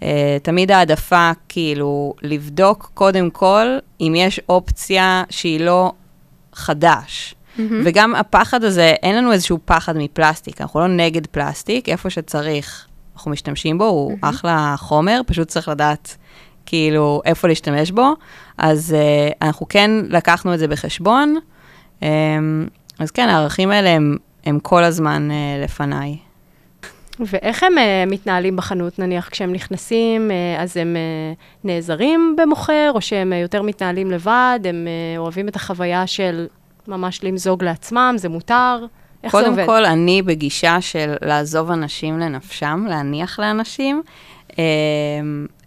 Uh, 0.00 0.04
תמיד 0.42 0.70
העדפה, 0.70 1.30
כאילו, 1.48 2.14
לבדוק 2.22 2.90
קודם 2.94 3.30
כל 3.30 3.78
אם 4.00 4.14
יש 4.16 4.40
אופציה 4.48 5.24
שהיא 5.30 5.60
לא 5.60 5.92
חדש. 6.52 7.34
Mm-hmm. 7.34 7.60
וגם 7.84 8.14
הפחד 8.14 8.64
הזה, 8.64 8.94
אין 9.02 9.16
לנו 9.16 9.32
איזשהו 9.32 9.58
פחד 9.64 9.96
מפלסטיק, 9.96 10.60
אנחנו 10.60 10.80
לא 10.80 10.86
נגד 10.86 11.26
פלסטיק, 11.26 11.88
איפה 11.88 12.10
שצריך, 12.10 12.86
אנחנו 13.16 13.30
משתמשים 13.30 13.78
בו, 13.78 13.84
הוא 13.84 14.12
mm-hmm. 14.12 14.28
אחלה 14.28 14.74
חומר, 14.78 15.20
פשוט 15.26 15.48
צריך 15.48 15.68
לדעת 15.68 16.16
כאילו 16.66 17.22
איפה 17.24 17.48
להשתמש 17.48 17.90
בו. 17.90 18.14
אז 18.58 18.96
uh, 18.96 19.34
אנחנו 19.42 19.68
כן 19.68 19.90
לקחנו 20.08 20.54
את 20.54 20.58
זה 20.58 20.68
בחשבון. 20.68 21.36
Um, 22.00 22.04
אז 22.98 23.10
כן, 23.10 23.28
הערכים 23.28 23.70
האלה 23.70 23.90
הם, 23.90 24.16
הם 24.44 24.58
כל 24.58 24.84
הזמן 24.84 25.28
uh, 25.30 25.64
לפניי. 25.64 26.16
ואיך 27.20 27.62
הם 27.62 27.72
uh, 27.78 28.10
מתנהלים 28.10 28.56
בחנות, 28.56 28.98
נניח, 28.98 29.28
כשהם 29.28 29.52
נכנסים, 29.52 30.30
uh, 30.30 30.62
אז 30.62 30.76
הם 30.76 30.96
uh, 30.96 31.64
נעזרים 31.64 32.36
במוכר, 32.38 32.90
או 32.94 33.00
שהם 33.00 33.32
uh, 33.32 33.36
יותר 33.36 33.62
מתנהלים 33.62 34.10
לבד, 34.10 34.60
הם 34.64 34.86
uh, 34.86 35.18
אוהבים 35.18 35.48
את 35.48 35.56
החוויה 35.56 36.06
של 36.06 36.46
ממש 36.88 37.24
למזוג 37.24 37.64
לעצמם, 37.64 38.14
זה 38.16 38.28
מותר? 38.28 38.86
איך 39.24 39.32
זה 39.32 39.38
עובד? 39.38 39.52
קודם 39.54 39.66
כל, 39.66 39.84
אני 39.84 40.22
בגישה 40.22 40.80
של 40.80 41.14
לעזוב 41.22 41.70
אנשים 41.70 42.18
לנפשם, 42.18 42.86
להניח 42.88 43.40
לאנשים. 43.40 44.02
Uh, 44.50 44.54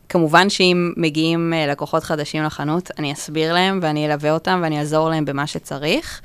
כמובן 0.09 0.49
שאם 0.49 0.93
מגיעים 0.97 1.53
uh, 1.53 1.71
לקוחות 1.71 2.03
חדשים 2.03 2.43
לחנות, 2.43 2.91
אני 2.99 3.13
אסביר 3.13 3.53
להם 3.53 3.79
ואני 3.81 4.05
אלווה 4.05 4.31
אותם 4.31 4.59
ואני 4.63 4.79
אעזור 4.79 5.09
להם 5.09 5.25
במה 5.25 5.47
שצריך. 5.47 6.21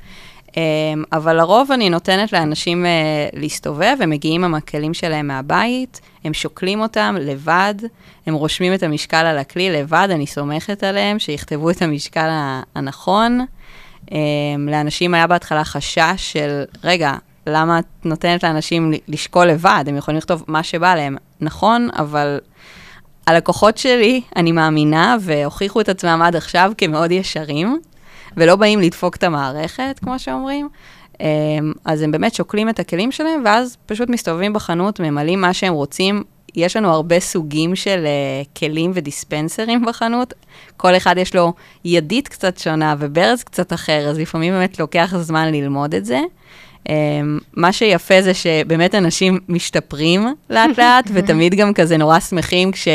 אמ, 0.57 1.03
אבל 1.11 1.37
לרוב 1.37 1.71
אני 1.71 1.89
נותנת 1.89 2.33
לאנשים 2.33 2.85
אה, 2.85 2.91
להסתובב, 3.33 3.97
הם 3.99 4.09
מגיעים 4.09 4.43
עם 4.43 4.55
הכלים 4.55 4.93
שלהם 4.93 5.27
מהבית, 5.27 6.01
הם 6.23 6.33
שוקלים 6.33 6.81
אותם 6.81 7.15
לבד, 7.19 7.75
הם 8.25 8.33
רושמים 8.33 8.73
את 8.73 8.83
המשקל 8.83 9.25
על 9.25 9.37
הכלי 9.37 9.71
לבד, 9.71 10.07
אני 10.11 10.27
סומכת 10.27 10.83
עליהם 10.83 11.19
שיכתבו 11.19 11.69
את 11.69 11.81
המשקל 11.81 12.29
הנכון. 12.75 13.45
אמ, 14.11 14.17
לאנשים 14.71 15.13
היה 15.13 15.27
בהתחלה 15.27 15.63
חשש 15.63 16.13
של, 16.17 16.63
רגע, 16.83 17.13
למה 17.47 17.79
את 17.79 17.85
נותנת 18.05 18.43
לאנשים 18.43 18.91
לשקול 19.07 19.45
לבד? 19.45 19.83
הם 19.87 19.97
יכולים 19.97 20.17
לכתוב 20.17 20.43
מה 20.47 20.63
שבא 20.63 20.95
להם. 20.95 21.17
נכון, 21.41 21.89
אבל 21.97 22.39
הלקוחות 23.27 23.77
שלי, 23.77 24.21
אני 24.35 24.51
מאמינה, 24.51 25.17
והוכיחו 25.19 25.81
את 25.81 25.89
עצמם 25.89 26.21
עד 26.23 26.35
עכשיו 26.35 26.71
כמאוד 26.77 27.11
ישרים. 27.11 27.79
ולא 28.37 28.55
באים 28.55 28.79
לדפוק 28.79 29.15
את 29.15 29.23
המערכת, 29.23 29.99
כמו 30.03 30.19
שאומרים. 30.19 30.69
אמ, 31.19 31.25
אז 31.85 32.01
הם 32.01 32.11
באמת 32.11 32.33
שוקלים 32.33 32.69
את 32.69 32.79
הכלים 32.79 33.11
שלהם, 33.11 33.41
ואז 33.45 33.77
פשוט 33.85 34.09
מסתובבים 34.09 34.53
בחנות, 34.53 34.99
ממלאים 34.99 35.41
מה 35.41 35.53
שהם 35.53 35.73
רוצים. 35.73 36.23
יש 36.55 36.77
לנו 36.77 36.89
הרבה 36.89 37.19
סוגים 37.19 37.75
של 37.75 38.05
uh, 38.05 38.59
כלים 38.59 38.91
ודיספנסרים 38.93 39.85
בחנות. 39.85 40.33
כל 40.77 40.95
אחד 40.95 41.17
יש 41.17 41.35
לו 41.35 41.53
ידית 41.85 42.27
קצת 42.27 42.57
שונה 42.57 42.95
וברז 42.99 43.43
קצת 43.43 43.73
אחר, 43.73 44.07
אז 44.09 44.19
לפעמים 44.19 44.53
באמת 44.53 44.79
לוקח 44.79 45.13
זמן 45.17 45.51
ללמוד 45.51 45.95
את 45.95 46.05
זה. 46.05 46.19
Um, 46.83 46.89
מה 47.53 47.73
שיפה 47.73 48.21
זה 48.21 48.33
שבאמת 48.33 48.95
אנשים 48.95 49.39
משתפרים 49.49 50.33
לאט 50.49 50.77
לאט, 50.77 51.09
ותמיד 51.13 51.55
גם 51.55 51.73
כזה 51.73 51.97
נורא 51.97 52.19
שמחים 52.19 52.71
כש, 52.71 52.87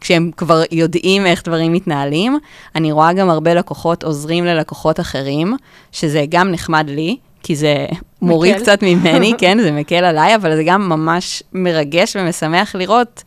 כשהם 0.00 0.30
כבר 0.36 0.62
יודעים 0.70 1.26
איך 1.26 1.42
דברים 1.44 1.72
מתנהלים. 1.72 2.38
אני 2.74 2.92
רואה 2.92 3.12
גם 3.12 3.30
הרבה 3.30 3.54
לקוחות 3.54 4.04
עוזרים 4.04 4.44
ללקוחות 4.44 5.00
אחרים, 5.00 5.56
שזה 5.92 6.24
גם 6.28 6.50
נחמד 6.50 6.90
לי, 6.90 7.16
כי 7.42 7.56
זה 7.56 7.86
מוריד 8.22 8.56
קצת 8.56 8.82
ממני, 8.82 9.32
כן, 9.38 9.58
זה 9.62 9.72
מקל 9.72 10.04
עליי, 10.04 10.34
אבל 10.34 10.56
זה 10.56 10.64
גם 10.64 10.88
ממש 10.88 11.42
מרגש 11.52 12.16
ומשמח 12.16 12.74
לראות 12.74 13.22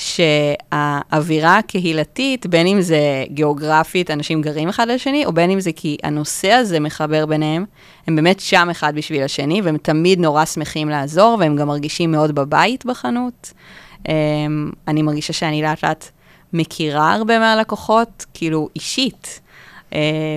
שהאווירה 0.00 1.58
הקהילתית, 1.58 2.46
בין 2.46 2.66
אם 2.66 2.80
זה 2.80 3.24
גיאוגרפית, 3.30 4.10
אנשים 4.10 4.42
גרים 4.42 4.68
אחד 4.68 4.88
לשני, 4.88 5.26
או 5.26 5.32
בין 5.32 5.50
אם 5.50 5.60
זה 5.60 5.72
כי 5.72 5.96
הנושא 6.02 6.50
הזה 6.50 6.80
מחבר 6.80 7.26
ביניהם, 7.26 7.64
הם 8.06 8.16
באמת 8.16 8.40
שם 8.40 8.68
אחד 8.70 8.94
בשביל 8.94 9.22
השני, 9.22 9.62
והם 9.62 9.76
תמיד 9.76 10.20
נורא 10.20 10.44
שמחים 10.44 10.88
לעזור, 10.88 11.36
והם 11.40 11.56
גם 11.56 11.68
מרגישים 11.68 12.12
מאוד 12.12 12.34
בבית 12.34 12.84
בחנות. 12.84 13.52
אמ, 14.08 14.70
אני 14.88 15.02
מרגישה 15.02 15.32
שאני 15.32 15.62
לאט 15.62 15.84
לאט 15.84 16.10
מכירה 16.52 17.12
הרבה 17.12 17.38
מהלקוחות, 17.38 18.26
כאילו 18.34 18.68
אישית. 18.76 19.40
Uh, 19.90 19.92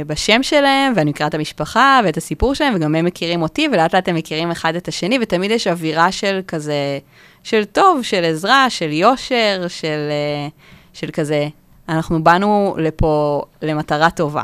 בשם 0.08 0.44
שלהם, 0.44 0.94
ואני 0.96 1.12
מכירה 1.12 1.30
את 1.30 1.34
המשפחה 1.34 2.00
ואת 2.04 2.18
הסיפור 2.18 2.54
שלהם, 2.54 2.76
וגם 2.76 2.96
הם 2.96 3.06
מכירים 3.06 3.42
אותי, 3.42 3.68
ולאט 3.72 3.96
לאט 3.96 4.10
הם 4.10 4.16
מכירים 4.16 4.52
אחד 4.52 4.76
את 4.76 4.88
השני, 4.88 5.20
ותמיד 5.22 5.52
יש 5.52 5.68
אווירה 5.68 6.12
של 6.12 6.40
כזה 6.48 7.00
של 7.44 7.66
טוב, 7.66 8.02
של 8.02 8.26
עזרה, 8.26 8.70
של 8.70 8.92
יושר, 8.92 9.66
של, 9.68 10.10
אה, 10.10 10.48
של 10.94 11.10
כזה, 11.14 11.48
אנחנו 11.90 12.24
באנו 12.24 12.76
לפה 12.78 13.44
למטרה 13.62 14.10
טובה. 14.10 14.44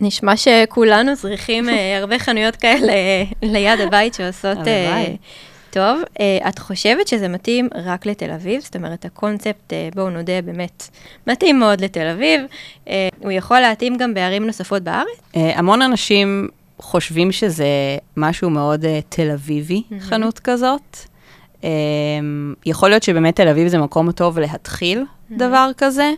נשמע 0.00 0.36
שכולנו 0.36 1.16
צריכים 1.16 1.68
אה, 1.68 1.96
הרבה 2.00 2.18
חנויות 2.18 2.56
כאלה 2.56 2.92
אה, 2.92 3.24
ליד 3.42 3.80
הבית 3.80 4.14
שעושות 4.14 4.58
טוב. 5.70 6.00
את 6.48 6.58
חושבת 6.58 7.08
שזה 7.08 7.28
מתאים 7.28 7.68
רק 7.84 8.06
לתל 8.06 8.30
אביב? 8.30 8.60
זאת 8.60 8.76
אומרת, 8.76 9.04
הקונספט, 9.04 9.72
בואו 9.94 10.10
נודה, 10.10 10.42
באמת 10.42 10.88
מתאים 11.26 11.58
מאוד 11.58 11.80
לתל 11.80 12.06
אביב. 12.06 12.40
הוא 13.18 13.32
יכול 13.32 13.60
להתאים 13.60 13.96
גם 13.96 14.14
בערים 14.14 14.46
נוספות 14.46 14.82
בארץ? 14.82 15.20
המון 15.34 15.82
אנשים 15.82 16.48
חושבים 16.78 17.32
שזה 17.32 17.66
משהו 18.16 18.50
מאוד 18.50 18.84
תל 19.08 19.30
אביבי, 19.30 19.82
חנות 20.00 20.38
כזאת. 20.38 21.11
Um, 21.62 21.64
יכול 22.66 22.88
להיות 22.88 23.02
שבאמת 23.02 23.36
תל 23.36 23.48
אביב 23.48 23.68
זה 23.68 23.78
מקום 23.78 24.12
טוב 24.12 24.38
להתחיל. 24.38 25.04
דבר 25.30 25.70
כזה. 25.76 26.12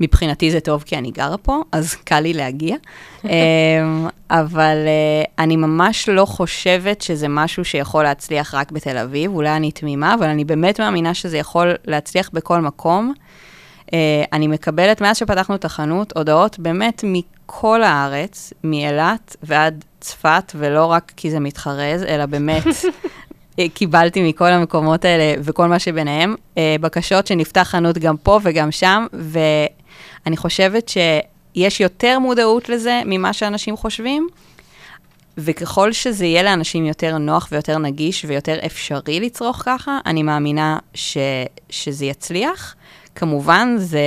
מבחינתי 0.00 0.50
זה 0.50 0.60
טוב 0.60 0.82
כי 0.86 0.96
אני 0.96 1.10
גרה 1.10 1.36
פה, 1.36 1.62
אז 1.72 1.94
קל 1.94 2.20
לי 2.20 2.32
להגיע. 2.32 2.76
um, 3.22 3.26
אבל 4.30 4.76
uh, 4.76 5.30
אני 5.38 5.56
ממש 5.56 6.08
לא 6.08 6.24
חושבת 6.24 7.02
שזה 7.02 7.28
משהו 7.28 7.64
שיכול 7.64 8.02
להצליח 8.02 8.54
רק 8.54 8.72
בתל 8.72 8.98
אביב, 8.98 9.34
אולי 9.34 9.56
אני 9.56 9.70
תמימה, 9.70 10.14
אבל 10.14 10.26
אני 10.28 10.44
באמת 10.44 10.80
מאמינה 10.80 11.14
שזה 11.14 11.38
יכול 11.38 11.74
להצליח 11.84 12.30
בכל 12.32 12.60
מקום. 12.60 13.12
Uh, 13.86 13.92
אני 14.32 14.46
מקבלת, 14.46 15.00
מאז 15.00 15.16
שפתחנו 15.16 15.54
את 15.54 15.64
החנות, 15.64 16.16
הודעות 16.16 16.58
באמת 16.58 17.04
מכל 17.04 17.82
הארץ, 17.82 18.52
מאילת 18.64 19.36
ועד 19.42 19.84
צפת, 20.00 20.52
ולא 20.54 20.86
רק 20.86 21.12
כי 21.16 21.30
זה 21.30 21.40
מתחרז, 21.40 22.02
אלא 22.02 22.26
באמת 22.26 22.64
קיבלתי 23.74 24.28
מכל 24.28 24.48
המקומות 24.48 25.04
האלה 25.04 25.34
וכל 25.42 25.66
מה 25.66 25.78
שביניהם, 25.78 26.34
אה, 26.58 26.76
בקשות 26.80 27.26
שנפתח 27.26 27.68
חנות 27.70 27.98
גם 27.98 28.16
פה 28.16 28.40
וגם 28.42 28.70
שם, 28.70 29.06
ואני 29.12 30.36
חושבת 30.36 30.88
שיש 30.88 31.80
יותר 31.80 32.18
מודעות 32.18 32.68
לזה 32.68 33.02
ממה 33.06 33.32
שאנשים 33.32 33.76
חושבים, 33.76 34.28
וככל 35.38 35.92
שזה 35.92 36.26
יהיה 36.26 36.42
לאנשים 36.42 36.86
יותר 36.86 37.18
נוח 37.18 37.48
ויותר 37.52 37.78
נגיש 37.78 38.24
ויותר 38.28 38.58
אפשרי 38.66 39.20
לצרוך 39.20 39.62
ככה, 39.64 39.98
אני 40.06 40.22
מאמינה 40.22 40.78
ש, 40.94 41.16
שזה 41.70 42.06
יצליח. 42.06 42.74
כמובן, 43.14 43.74
זה, 43.78 44.00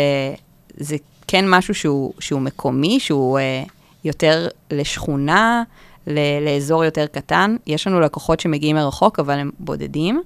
זה 0.77 0.95
כן 1.27 1.49
משהו 1.49 1.75
שהוא, 1.75 2.13
שהוא 2.19 2.41
מקומי, 2.41 2.99
שהוא 2.99 3.39
uh, 3.39 3.69
יותר 4.03 4.47
לשכונה, 4.71 5.63
לאזור 6.07 6.85
יותר 6.85 7.05
קטן. 7.05 7.55
יש 7.67 7.87
לנו 7.87 7.99
לקוחות 7.99 8.39
שמגיעים 8.39 8.75
מרחוק, 8.75 9.19
אבל 9.19 9.39
הם 9.39 9.51
בודדים. 9.59 10.21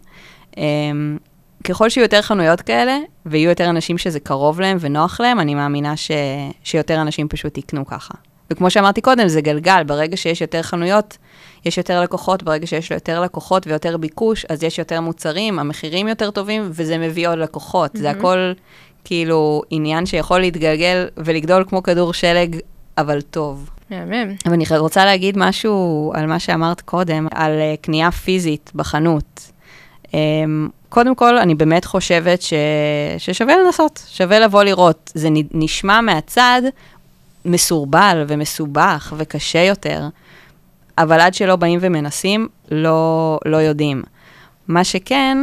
Um, 0.51 0.57
ככל 1.63 1.89
שיהיו 1.89 2.03
יותר 2.03 2.21
חנויות 2.21 2.61
כאלה, 2.61 2.97
ויהיו 3.25 3.49
יותר 3.49 3.69
אנשים 3.69 3.97
שזה 3.97 4.19
קרוב 4.19 4.61
להם 4.61 4.77
ונוח 4.79 5.19
להם, 5.19 5.39
אני 5.39 5.55
מאמינה 5.55 5.97
ש, 5.97 6.11
שיותר 6.63 7.01
אנשים 7.01 7.27
פשוט 7.27 7.57
יקנו 7.57 7.85
ככה. 7.85 8.13
וכמו 8.51 8.69
שאמרתי 8.69 9.01
קודם, 9.01 9.27
זה 9.27 9.41
גלגל, 9.41 9.83
ברגע 9.83 10.17
שיש 10.17 10.41
יותר 10.41 10.61
חנויות, 10.61 11.17
יש 11.65 11.77
יותר 11.77 12.01
לקוחות, 12.01 12.43
ברגע 12.43 12.67
שיש 12.67 12.91
יותר 12.91 13.21
לקוחות 13.21 13.67
ויותר 13.67 13.97
ביקוש, 13.97 14.45
אז 14.49 14.63
יש 14.63 14.79
יותר 14.79 15.01
מוצרים, 15.01 15.59
המחירים 15.59 16.07
יותר 16.07 16.31
טובים, 16.31 16.67
וזה 16.69 16.97
מביא 16.97 17.27
עוד 17.27 17.37
לקוחות. 17.37 17.95
Mm-hmm. 17.95 17.99
זה 17.99 18.09
הכל 18.09 18.53
כאילו 19.03 19.61
עניין 19.69 20.05
שיכול 20.05 20.39
להתגלגל 20.39 21.07
ולגדול 21.17 21.65
כמו 21.67 21.83
כדור 21.83 22.13
שלג, 22.13 22.55
אבל 22.97 23.21
טוב. 23.21 23.69
מהמם. 23.89 24.35
אבל 24.45 24.53
אני 24.53 24.65
רוצה 24.77 25.05
להגיד 25.05 25.37
משהו 25.37 26.11
על 26.15 26.25
מה 26.25 26.39
שאמרת 26.39 26.81
קודם, 26.81 27.27
על 27.31 27.51
uh, 27.51 27.81
קנייה 27.81 28.11
פיזית 28.11 28.71
בחנות. 28.75 29.51
Um, 30.05 30.09
קודם 30.89 31.15
כל, 31.15 31.37
אני 31.37 31.55
באמת 31.55 31.85
חושבת 31.85 32.41
ש... 32.41 32.53
ששווה 33.17 33.55
לנסות, 33.57 34.03
שווה 34.07 34.39
לבוא 34.39 34.63
לראות. 34.63 35.11
זה 35.15 35.29
נשמע 35.53 36.01
מהצד 36.01 36.61
מסורבל 37.45 38.25
ומסובך 38.27 39.13
וקשה 39.17 39.63
יותר, 39.63 40.07
אבל 40.97 41.19
עד 41.19 41.33
שלא 41.33 41.55
באים 41.55 41.79
ומנסים, 41.81 42.47
לא, 42.71 43.39
לא 43.45 43.57
יודעים. 43.57 44.03
מה 44.67 44.83
שכן, 44.83 45.37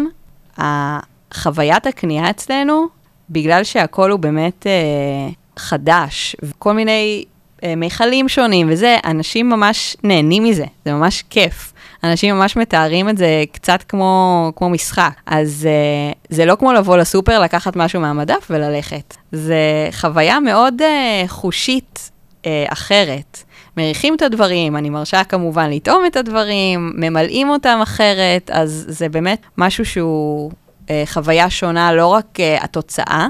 חוויית 1.35 1.87
הקנייה 1.87 2.31
אצלנו, 2.31 2.87
בגלל 3.31 3.65
שהכל 3.65 4.11
הוא 4.11 4.21
באמת 4.21 4.67
אה, 4.67 5.29
חדש, 5.57 6.37
וכל 6.43 6.73
מיני 6.73 7.25
אה, 7.27 7.34
מיכלים 7.77 8.29
שונים 8.29 8.67
וזה, 8.71 8.97
אנשים 9.05 9.49
ממש 9.49 9.97
נהנים 10.05 10.45
מזה, 10.45 10.65
זה 10.85 10.93
ממש 10.93 11.25
כיף. 11.31 11.73
אנשים 12.05 12.35
ממש 12.35 12.57
מתארים 12.57 13.09
את 13.09 13.19
זה 13.19 13.45
קצת 13.53 13.83
כמו, 13.89 14.53
כמו 14.57 14.71
משחק. 14.71 15.13
אז 15.27 15.69
אה, 15.71 16.13
זה 16.29 16.45
לא 16.45 16.55
כמו 16.55 16.73
לבוא 16.73 16.97
לסופר, 16.97 17.41
לקחת 17.41 17.77
משהו 17.77 18.01
מהמדף 18.01 18.47
וללכת. 18.51 19.17
זה 19.33 19.89
חוויה 19.93 20.41
מאוד 20.41 20.83
אה, 20.83 21.25
חושית 21.27 22.11
אה, 22.47 22.65
אחרת. 22.69 23.43
מריחים 23.77 24.15
את 24.15 24.23
הדברים, 24.23 24.77
אני 24.77 24.91
מרשה 24.91 25.25
כמובן 25.25 25.71
לטעום 25.71 26.07
את 26.07 26.17
הדברים, 26.17 26.93
ממלאים 26.95 27.49
אותם 27.49 27.79
אחרת, 27.83 28.51
אז 28.51 28.85
זה 28.89 29.09
באמת 29.09 29.47
משהו 29.59 29.85
שהוא 29.85 30.53
אה, 30.91 31.03
חוויה 31.07 31.51
שונה, 31.51 31.93
לא 31.93 32.07
רק 32.07 32.41
אה, 32.41 32.65
התוצאה 32.65 33.27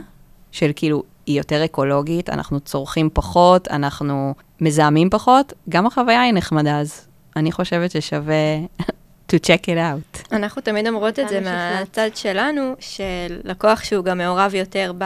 של 0.53 0.71
כאילו, 0.77 1.03
היא 1.27 1.39
יותר 1.39 1.65
אקולוגית, 1.65 2.31
אנחנו 2.31 2.61
צורכים 2.61 3.11
פחות, 3.13 3.69
אנחנו 3.69 4.35
מזהמים 4.61 5.11
פחות, 5.11 5.53
גם 5.69 5.87
החוויה 5.87 6.23
היא 6.23 6.33
נחמדה, 6.33 6.79
אז 6.81 7.07
אני 7.37 7.53
חושבת 7.53 7.91
ששווה 7.91 8.57
to 9.33 9.37
check 9.37 9.65
it 9.65 9.77
out. 9.77 10.33
אנחנו 10.33 10.63
תמיד 10.63 10.87
אומרות 10.87 11.19
את 11.19 11.29
זה 11.29 11.41
מהצד 11.41 12.11
שלנו, 12.15 12.75
שלקוח 12.81 13.85
שהוא 13.85 14.05
גם 14.05 14.19
מעורב 14.19 14.55
יותר 14.55 14.93
ב, 14.99 15.05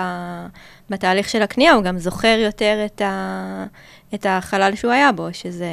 בתהליך 0.91 1.29
של 1.29 1.43
הקנייה, 1.43 1.73
הוא 1.73 1.83
גם 1.85 1.99
זוכר 1.99 2.39
יותר 2.39 2.83
את, 2.87 3.01
ה, 3.01 3.65
את 4.15 4.27
החלל 4.29 4.75
שהוא 4.75 4.93
היה 4.93 5.13
בו, 5.13 5.29
שזה, 5.33 5.71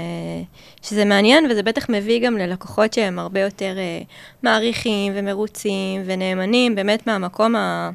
שזה 0.81 1.05
מעניין, 1.05 1.51
וזה 1.51 1.63
בטח 1.63 1.89
מביא 1.89 2.25
גם 2.25 2.37
ללקוחות 2.37 2.93
שהם 2.93 3.19
הרבה 3.19 3.39
יותר 3.39 3.75
uh, 3.75 4.05
מעריכים 4.43 5.13
ומרוצים 5.15 6.01
ונאמנים, 6.05 6.75
באמת 6.75 7.07
מהמקום 7.07 7.55
ה, 7.55 7.89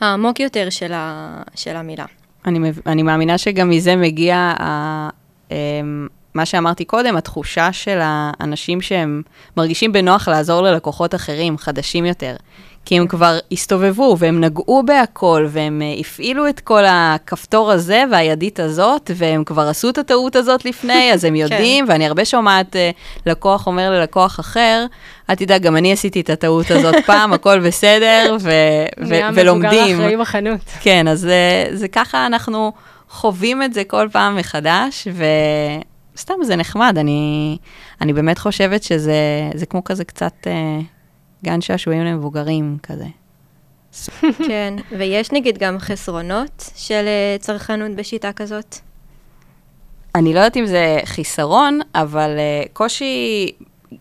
העמוק 0.00 0.40
יותר 0.40 0.70
של, 0.70 0.92
ה, 0.92 1.42
של 1.54 1.76
המילה. 1.76 2.04
אני, 2.46 2.72
אני 2.86 3.02
מאמינה 3.02 3.38
שגם 3.38 3.70
מזה 3.70 3.96
מגיע 3.96 4.36
ה... 4.36 5.08
Um, 5.48 5.52
מה 6.34 6.46
שאמרתי 6.46 6.84
קודם, 6.84 7.16
התחושה 7.16 7.72
של 7.72 7.98
האנשים 8.02 8.80
שהם 8.80 9.22
מרגישים 9.56 9.92
בנוח 9.92 10.28
לעזור 10.28 10.62
ללקוחות 10.62 11.14
אחרים, 11.14 11.58
חדשים 11.58 12.06
יותר. 12.06 12.36
כי 12.86 12.98
הם 12.98 13.06
כבר 13.06 13.38
הסתובבו 13.52 14.16
והם 14.18 14.40
נגעו 14.40 14.82
בהכל 14.86 15.46
והם 15.48 15.82
uh, 15.82 16.00
הפעילו 16.00 16.48
את 16.48 16.60
כל 16.60 16.82
הכפתור 16.88 17.72
הזה 17.72 18.04
והידית 18.10 18.60
הזאת, 18.60 19.10
והם 19.14 19.44
כבר 19.44 19.62
עשו 19.68 19.88
את 19.88 19.98
הטעות 19.98 20.36
הזאת 20.36 20.64
לפני, 20.64 21.12
אז 21.12 21.24
הם 21.24 21.34
כן. 21.34 21.40
יודעים, 21.40 21.86
כן. 21.86 21.92
ואני 21.92 22.06
הרבה 22.06 22.24
שומעת 22.24 22.76
uh, 22.76 22.78
לקוח 23.26 23.66
אומר 23.66 23.90
ללקוח 23.90 24.40
אחר, 24.40 24.86
אל 25.30 25.34
תדאג, 25.34 25.62
גם 25.62 25.76
אני 25.76 25.92
עשיתי 25.92 26.20
את 26.20 26.30
הטעות 26.30 26.70
הזאת 26.70 26.94
פעם, 27.06 27.32
הכל 27.32 27.60
בסדר, 27.60 28.36
ו- 28.40 28.50
ו- 29.08 29.20
ולומדים. 29.34 29.70
נהיה 29.70 29.84
מבוגר 29.84 30.02
אחראי 30.02 30.16
בחנות. 30.16 30.60
כן, 30.80 31.08
אז 31.08 31.24
uh, 31.24 31.76
זה 31.76 31.88
ככה 31.88 32.26
אנחנו 32.26 32.72
חווים 33.08 33.62
את 33.62 33.74
זה 33.74 33.84
כל 33.84 34.08
פעם 34.12 34.36
מחדש, 34.36 35.08
ו... 35.12 35.24
סתם 36.18 36.34
זה 36.42 36.56
נחמד, 36.56 36.98
אני, 36.98 37.56
אני 38.00 38.12
באמת 38.12 38.38
חושבת 38.38 38.82
שזה 38.82 39.66
כמו 39.70 39.84
כזה 39.84 40.04
קצת 40.04 40.32
אה, 40.46 40.80
גן 41.46 41.60
שעשועים 41.60 42.04
למבוגרים 42.04 42.78
כזה. 42.82 43.06
כן, 44.48 44.74
ויש 44.98 45.32
נגיד 45.32 45.58
גם 45.58 45.78
חסרונות 45.78 46.70
של 46.76 47.04
אה, 47.06 47.36
צרכנות 47.40 47.90
בשיטה 47.96 48.32
כזאת? 48.32 48.76
אני 50.14 50.34
לא 50.34 50.38
יודעת 50.38 50.56
אם 50.56 50.66
זה 50.66 50.98
חיסרון, 51.04 51.80
אבל 51.94 52.30
uh, 52.36 52.68
קושי 52.72 53.50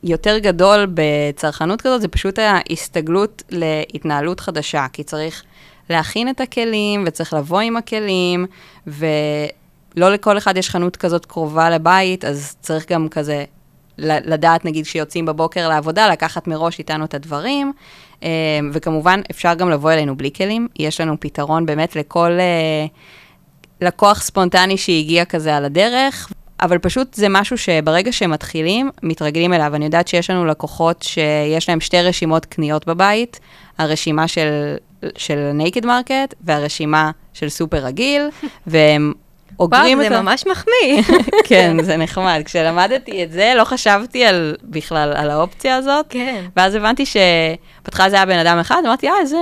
יותר 0.03 0.37
גדול 0.37 0.87
בצרכנות 0.93 1.81
כזאת 1.81 2.01
זה 2.01 2.07
פשוט 2.07 2.39
ההסתגלות 2.39 3.43
להתנהלות 3.49 4.39
חדשה, 4.39 4.85
כי 4.93 5.03
צריך 5.03 5.43
להכין 5.89 6.29
את 6.29 6.41
הכלים 6.41 7.03
וצריך 7.07 7.33
לבוא 7.33 7.59
עם 7.59 7.77
הכלים, 7.77 8.45
ו... 8.87 9.05
לא 9.97 10.13
לכל 10.13 10.37
אחד 10.37 10.57
יש 10.57 10.69
חנות 10.69 10.97
כזאת 10.97 11.25
קרובה 11.25 11.69
לבית, 11.69 12.25
אז 12.25 12.55
צריך 12.61 12.91
גם 12.91 13.09
כזה 13.09 13.45
לדעת, 13.97 14.65
נגיד, 14.65 14.85
שיוצאים 14.85 15.25
בבוקר 15.25 15.67
לעבודה, 15.67 16.09
לקחת 16.09 16.47
מראש 16.47 16.79
איתנו 16.79 17.05
את 17.05 17.13
הדברים, 17.13 17.73
אה, 18.23 18.29
וכמובן, 18.73 19.21
אפשר 19.31 19.53
גם 19.53 19.69
לבוא 19.69 19.91
אלינו 19.91 20.17
בלי 20.17 20.31
כלים. 20.31 20.67
יש 20.79 21.01
לנו 21.01 21.15
פתרון 21.19 21.65
באמת 21.65 21.95
לכל 21.95 22.31
אה, 22.31 22.85
לקוח 23.81 24.21
ספונטני 24.21 24.77
שהגיע 24.77 25.25
כזה 25.25 25.57
על 25.57 25.65
הדרך, 25.65 26.31
אבל 26.61 26.77
פשוט 26.77 27.13
זה 27.13 27.29
משהו 27.29 27.57
שברגע 27.57 28.11
שהם 28.11 28.31
מתחילים, 28.31 28.91
מתרגלים 29.03 29.53
אליו. 29.53 29.75
אני 29.75 29.85
יודעת 29.85 30.07
שיש 30.07 30.29
לנו 30.29 30.45
לקוחות 30.45 31.03
שיש 31.03 31.69
להם 31.69 31.79
שתי 31.79 32.01
רשימות 32.01 32.45
קניות 32.45 32.87
בבית, 32.87 33.39
הרשימה 33.77 34.27
של, 34.27 34.75
של 35.17 35.51
נייקד 35.53 35.85
מרקט 35.85 36.33
והרשימה 36.41 37.11
של 37.33 37.49
סופר 37.49 37.85
רגיל, 37.85 38.29
והם 38.67 39.13
אוגרים 39.59 40.01
את 40.01 40.05
ה... 40.05 40.09
זה 40.09 40.21
ממש 40.21 40.43
מחמיא. 40.47 41.19
כן, 41.49 41.83
זה 41.83 41.97
נחמד. 41.97 42.41
כשלמדתי 42.45 43.23
את 43.23 43.31
זה, 43.31 43.53
לא 43.57 43.63
חשבתי 43.63 44.25
על, 44.25 44.55
בכלל 44.63 45.13
על 45.15 45.29
האופציה 45.29 45.75
הזאת. 45.75 46.05
כן. 46.09 46.45
ואז 46.57 46.75
הבנתי 46.75 47.03
שבהתחלה 47.05 48.09
זה 48.09 48.15
היה 48.15 48.25
בן 48.25 48.37
אדם 48.37 48.57
אחד, 48.59 48.81
אמרתי, 48.85 49.09
אה, 49.09 49.13
איזה, 49.21 49.37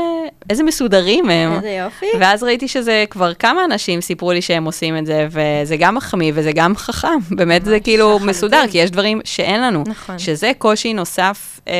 איזה 0.49 0.63
מסודרים 0.63 1.30
הם. 1.30 1.54
איזה 1.54 1.69
יופי. 1.69 2.06
ואז 2.19 2.43
ראיתי 2.43 2.67
שזה 2.67 3.06
כבר 3.10 3.34
כמה 3.34 3.65
אנשים 3.65 4.02
סיפרו 4.02 4.32
לי 4.32 4.41
שהם 4.41 4.65
עושים 4.65 4.97
את 4.97 5.06
זה, 5.06 5.28
וזה 5.32 5.78
גם 5.78 5.95
מחמיא 5.95 6.32
וזה 6.36 6.52
גם 6.56 6.76
חכם. 6.76 7.19
באמת 7.32 7.65
זה 7.65 7.80
כאילו 7.80 8.19
מסודר, 8.19 8.63
כי 8.71 8.78
יש 8.78 8.91
דברים 8.91 9.21
שאין 9.23 9.62
לנו. 9.62 9.84
נכון. 9.88 10.19
שזה 10.19 10.52
קושי 10.58 10.93
נוסף. 10.93 11.60
אה, 11.67 11.73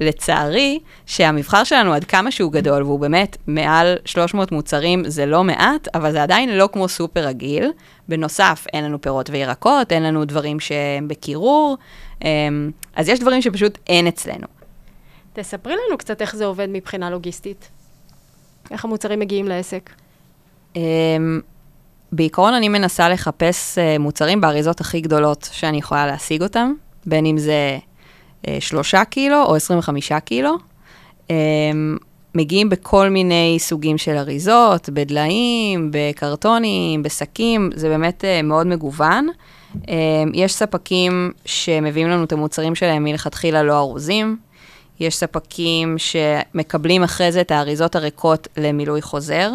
לצערי, 0.00 0.78
שהמבחר 1.06 1.64
שלנו, 1.64 1.94
עד 1.94 2.04
כמה 2.04 2.30
שהוא 2.30 2.52
גדול, 2.52 2.82
והוא 2.82 3.00
באמת 3.00 3.36
מעל 3.46 3.96
300 4.04 4.52
מוצרים, 4.52 5.02
זה 5.08 5.26
לא 5.26 5.44
מעט, 5.44 5.88
אבל 5.94 6.12
זה 6.12 6.22
עדיין 6.22 6.58
לא 6.58 6.68
כמו 6.72 6.88
סופר 6.88 7.20
רגיל. 7.20 7.72
בנוסף, 8.08 8.66
אין 8.72 8.84
לנו 8.84 9.00
פירות 9.00 9.30
וירקות, 9.30 9.92
אין 9.92 10.02
לנו 10.02 10.24
דברים 10.24 10.60
שהם 10.60 11.08
בקירור, 11.08 11.76
אמ, 12.24 12.70
אז 12.96 13.08
יש 13.08 13.20
דברים 13.20 13.42
שפשוט 13.42 13.78
אין 13.86 14.06
אצלנו. 14.06 14.46
תספרי 15.32 15.72
לנו 15.72 15.98
קצת 15.98 16.22
איך 16.22 16.36
זה 16.36 16.44
עובד 16.44 16.66
מבחינה 16.70 17.10
לוגיסטית. 17.10 17.68
איך 18.70 18.84
המוצרים 18.84 19.18
מגיעים 19.20 19.48
לעסק? 19.48 19.90
אמ, 20.76 21.40
בעיקרון 22.12 22.54
אני 22.54 22.68
מנסה 22.68 23.08
לחפש 23.08 23.78
אה, 23.78 23.98
מוצרים 23.98 24.40
באריזות 24.40 24.80
הכי 24.80 25.00
גדולות 25.00 25.48
שאני 25.52 25.78
יכולה 25.78 26.06
להשיג 26.06 26.42
אותם, 26.42 26.72
בין 27.06 27.26
אם 27.26 27.38
זה 27.38 27.78
שלושה 28.60 29.04
קילו 29.04 29.42
או 29.42 29.56
25 29.56 30.12
קילו. 30.24 30.56
אה, 31.30 31.36
מגיעים 32.34 32.68
בכל 32.68 33.08
מיני 33.08 33.56
סוגים 33.58 33.98
של 33.98 34.16
אריזות, 34.16 34.88
בדליים, 34.88 35.90
בקרטונים, 35.92 37.02
בשקים, 37.02 37.70
זה 37.74 37.88
באמת 37.88 38.24
אה, 38.24 38.42
מאוד 38.42 38.66
מגוון. 38.66 39.28
יש 40.34 40.54
ספקים 40.54 41.32
שמביאים 41.44 42.08
לנו 42.08 42.24
את 42.24 42.32
המוצרים 42.32 42.74
שלהם 42.74 43.04
מלכתחילה 43.04 43.62
לא 43.62 43.78
ארוזים. 43.78 44.36
יש 45.00 45.16
ספקים 45.16 45.96
שמקבלים 45.98 47.02
אחרי 47.02 47.32
זה 47.32 47.40
את 47.40 47.50
האריזות 47.50 47.96
הריקות 47.96 48.48
למילוי 48.56 49.02
חוזר. 49.02 49.50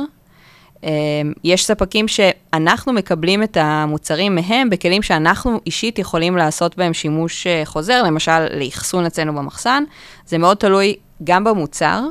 אמ, 0.84 1.34
יש 1.44 1.66
ספקים 1.66 2.08
שאנחנו 2.08 2.94
מקבלים 2.94 3.44
את 3.44 3.58
המוצרים 3.62 4.36
מהם 4.36 4.70
בכלים 4.70 5.02
שאנחנו 5.02 5.60
אישית 5.66 6.00
יכולים 6.00 6.38
לעשות 6.38 6.78
בהם 6.78 6.94
שימוש 6.94 7.48
אה, 7.48 7.62
חוזר, 7.66 8.04
למשל 8.04 8.48
לאחסון 8.60 9.06
אצלנו 9.06 9.36
במחסן. 9.36 9.84
זה 10.26 10.38
מאוד 10.38 10.58
תלוי 10.58 10.96
גם 11.24 11.44
במוצר, 11.44 12.02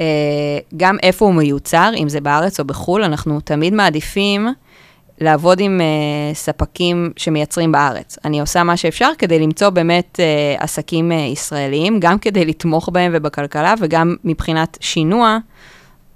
אה, 0.00 0.04
גם 0.76 0.96
איפה 1.02 1.24
הוא 1.24 1.34
מיוצר, 1.34 1.90
אם 1.96 2.08
זה 2.08 2.20
בארץ 2.20 2.60
או 2.60 2.64
בחו"ל, 2.64 3.04
אנחנו 3.04 3.40
תמיד 3.40 3.74
מעדיפים 3.74 4.48
לעבוד 5.20 5.60
עם 5.60 5.80
uh, 5.80 6.36
ספקים 6.36 7.12
שמייצרים 7.16 7.72
בארץ. 7.72 8.18
אני 8.24 8.40
עושה 8.40 8.62
מה 8.62 8.76
שאפשר 8.76 9.10
כדי 9.18 9.38
למצוא 9.38 9.70
באמת 9.70 10.20
uh, 10.20 10.62
עסקים 10.62 11.12
uh, 11.12 11.14
ישראליים, 11.14 12.00
גם 12.00 12.18
כדי 12.18 12.44
לתמוך 12.44 12.88
בהם 12.92 13.12
ובכלכלה, 13.14 13.74
וגם 13.80 14.16
מבחינת 14.24 14.78
שינוע, 14.80 15.38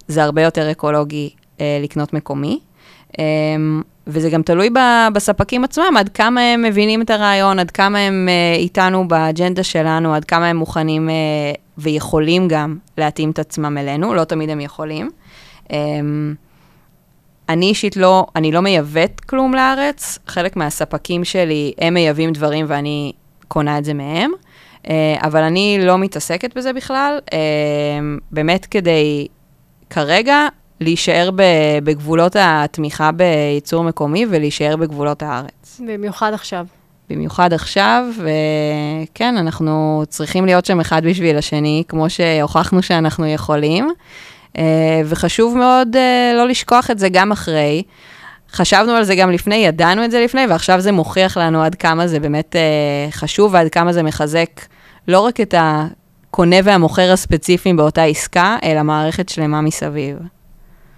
זה 0.08 0.24
הרבה 0.24 0.42
יותר 0.42 0.70
אקולוגי 0.70 1.30
לקנות 1.60 2.12
מקומי. 2.12 2.58
אה, 3.18 3.24
וזה 4.06 4.30
גם 4.30 4.42
תלוי 4.42 4.70
בספקים 5.12 5.64
עצמם, 5.64 5.94
עד 5.98 6.08
כמה 6.08 6.40
הם 6.40 6.62
מבינים 6.62 7.02
את 7.02 7.10
הרעיון, 7.10 7.58
עד 7.58 7.70
כמה 7.70 7.98
הם 7.98 8.28
אה, 8.28 8.58
איתנו 8.58 9.08
באג'נדה 9.08 9.62
שלנו, 9.62 10.14
עד 10.14 10.24
כמה 10.24 10.46
הם 10.46 10.56
מוכנים 10.56 11.10
אה, 11.10 11.14
ויכולים 11.78 12.48
גם 12.48 12.76
להתאים 12.98 13.30
את 13.30 13.38
עצמם 13.38 13.78
אלינו, 13.78 14.14
לא 14.14 14.24
תמיד 14.24 14.50
הם 14.50 14.60
יכולים. 14.60 15.10
אמ, 15.72 16.34
אני 17.48 17.66
אישית 17.66 17.96
לא, 17.96 18.26
אני 18.36 18.52
לא 18.52 18.60
מייבאת 18.60 19.20
כלום 19.20 19.54
לארץ, 19.54 20.18
חלק 20.26 20.56
מהספקים 20.56 21.24
שלי, 21.24 21.72
הם 21.78 21.94
מייבאים 21.94 22.32
דברים 22.32 22.64
ואני 22.68 23.12
קונה 23.48 23.78
את 23.78 23.84
זה 23.84 23.94
מהם, 23.94 24.30
אה, 24.88 25.16
אבל 25.20 25.42
אני 25.42 25.78
לא 25.80 25.98
מתעסקת 25.98 26.56
בזה 26.56 26.72
בכלל, 26.72 27.18
אה, 27.32 27.38
באמת 28.30 28.66
כדי 28.66 29.26
כרגע 29.90 30.48
להישאר 30.80 31.30
בגבולות 31.84 32.36
התמיכה 32.38 33.12
בייצור 33.12 33.84
מקומי 33.84 34.26
ולהישאר 34.30 34.76
בגבולות 34.76 35.22
הארץ. 35.22 35.80
במיוחד 35.86 36.32
עכשיו. 36.32 36.66
במיוחד 37.10 37.52
עכשיו, 37.52 38.04
וכן, 38.18 39.36
אנחנו 39.36 40.02
צריכים 40.08 40.46
להיות 40.46 40.64
שם 40.64 40.80
אחד 40.80 41.02
בשביל 41.04 41.38
השני, 41.38 41.82
כמו 41.88 42.10
שהוכחנו 42.10 42.82
שאנחנו 42.82 43.26
יכולים. 43.26 43.88
אה, 44.58 45.02
וחשוב 45.04 45.56
מאוד 45.56 45.96
אה, 45.96 46.32
לא 46.36 46.48
לשכוח 46.48 46.90
את 46.90 46.98
זה 46.98 47.08
גם 47.08 47.32
אחרי. 47.32 47.82
חשבנו 48.52 48.92
על 48.92 49.04
זה 49.04 49.14
גם 49.14 49.30
לפני, 49.30 49.54
ידענו 49.54 50.04
את 50.04 50.10
זה 50.10 50.20
לפני, 50.24 50.46
ועכשיו 50.48 50.80
זה 50.80 50.92
מוכיח 50.92 51.36
לנו 51.36 51.62
עד 51.62 51.74
כמה 51.74 52.06
זה 52.06 52.20
באמת 52.20 52.56
אה, 52.56 53.10
חשוב 53.10 53.54
ועד 53.54 53.68
כמה 53.68 53.92
זה 53.92 54.02
מחזק 54.02 54.50
לא 55.08 55.20
רק 55.20 55.40
את 55.40 55.54
הקונה 55.58 56.56
והמוכר 56.64 57.12
הספציפיים 57.12 57.76
באותה 57.76 58.02
עסקה, 58.02 58.56
אלא 58.62 58.82
מערכת 58.82 59.28
שלמה 59.28 59.60
מסביב. 59.60 60.16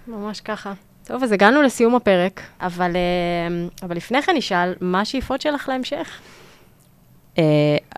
ממש 0.08 0.40
ככה. 0.40 0.72
טוב, 1.04 1.22
אז 1.22 1.32
הגענו 1.32 1.62
לסיום 1.62 1.94
הפרק, 1.94 2.40
אבל, 2.60 2.96
אבל 3.82 3.96
לפני 3.96 4.22
כן 4.22 4.36
נשאל, 4.36 4.74
מה 4.80 5.00
השאיפות 5.00 5.40
שלך 5.40 5.68
להמשך? 5.68 6.20
Uh, 7.36 7.40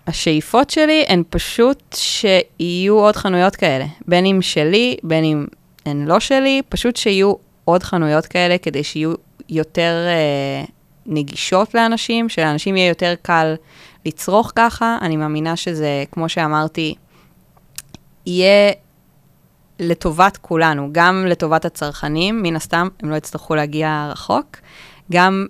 השאיפות 0.07 0.71
שלי 0.71 1.05
הן 1.09 1.23
פשוט 1.31 1.97
שיהיו 1.97 2.95
עוד 2.95 3.17
חנויות 3.17 3.57
כאלה, 3.57 3.85
בין 4.09 4.27
אם 4.27 4.43
שלי, 4.43 4.97
בין 5.03 5.25
אם 5.25 5.47
הן 5.87 6.05
לא 6.05 6.21
שלי, 6.21 6.63
פשוט 6.69 6.97
שיהיו 6.97 7.35
עוד 7.65 7.83
חנויות 7.83 8.27
כאלה 8.27 8.59
כדי 8.59 8.85
שיהיו 8.85 9.13
יותר 9.49 10.07
uh, 10.67 10.71
נגישות 11.07 11.75
לאנשים, 11.75 12.29
שלאנשים 12.29 12.77
יהיה 12.77 12.89
יותר 12.89 13.15
קל 13.23 13.55
לצרוך 14.07 14.53
ככה. 14.57 14.99
אני 15.01 15.17
מאמינה 15.17 15.57
שזה, 15.57 16.05
כמו 16.13 16.29
שאמרתי, 16.29 16.95
יהיה 18.27 18.73
לטובת 19.81 20.37
כולנו, 20.37 20.89
גם 20.93 21.27
לטובת 21.29 21.65
הצרכנים, 21.65 22.43
מן 22.43 22.57
הסתם, 22.57 22.89
הם 23.03 23.11
לא 23.11 23.17
יצטרכו 23.17 23.55
להגיע 23.55 24.09
רחוק, 24.13 24.57
גם 25.13 25.47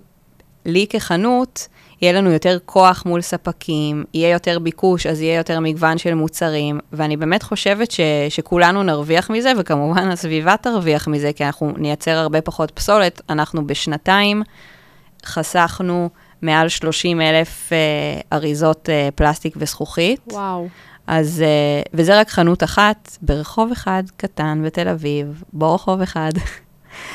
לי 0.65 0.85
כחנות, 0.89 1.67
יהיה 2.01 2.13
לנו 2.13 2.31
יותר 2.31 2.57
כוח 2.65 3.03
מול 3.05 3.21
ספקים, 3.21 4.03
יהיה 4.13 4.29
יותר 4.29 4.59
ביקוש, 4.59 5.05
אז 5.05 5.21
יהיה 5.21 5.37
יותר 5.37 5.59
מגוון 5.59 5.97
של 5.97 6.13
מוצרים, 6.13 6.79
ואני 6.93 7.17
באמת 7.17 7.43
חושבת 7.43 7.91
ש, 7.91 7.99
שכולנו 8.29 8.83
נרוויח 8.83 9.29
מזה, 9.29 9.51
וכמובן 9.57 10.11
הסביבה 10.11 10.57
תרוויח 10.57 11.07
מזה, 11.07 11.33
כי 11.33 11.45
אנחנו 11.45 11.73
נייצר 11.77 12.11
הרבה 12.11 12.41
פחות 12.41 12.71
פסולת. 12.71 13.21
אנחנו 13.29 13.67
בשנתיים 13.67 14.43
חסכנו 15.25 16.09
מעל 16.41 16.69
30 16.69 17.21
אלף 17.21 17.73
אה, 17.73 17.77
אריזות 18.33 18.89
אה, 18.89 19.09
פלסטיק 19.15 19.53
וזכוכית. 19.57 20.19
וואו. 20.31 20.67
אז, 21.07 21.43
אה, 21.45 21.81
וזה 21.93 22.19
רק 22.19 22.29
חנות 22.29 22.63
אחת 22.63 23.17
ברחוב 23.21 23.71
אחד 23.71 24.03
קטן 24.17 24.61
בתל 24.65 24.87
אביב, 24.87 25.43
ברחוב 25.53 26.01
אחד. 26.01 26.31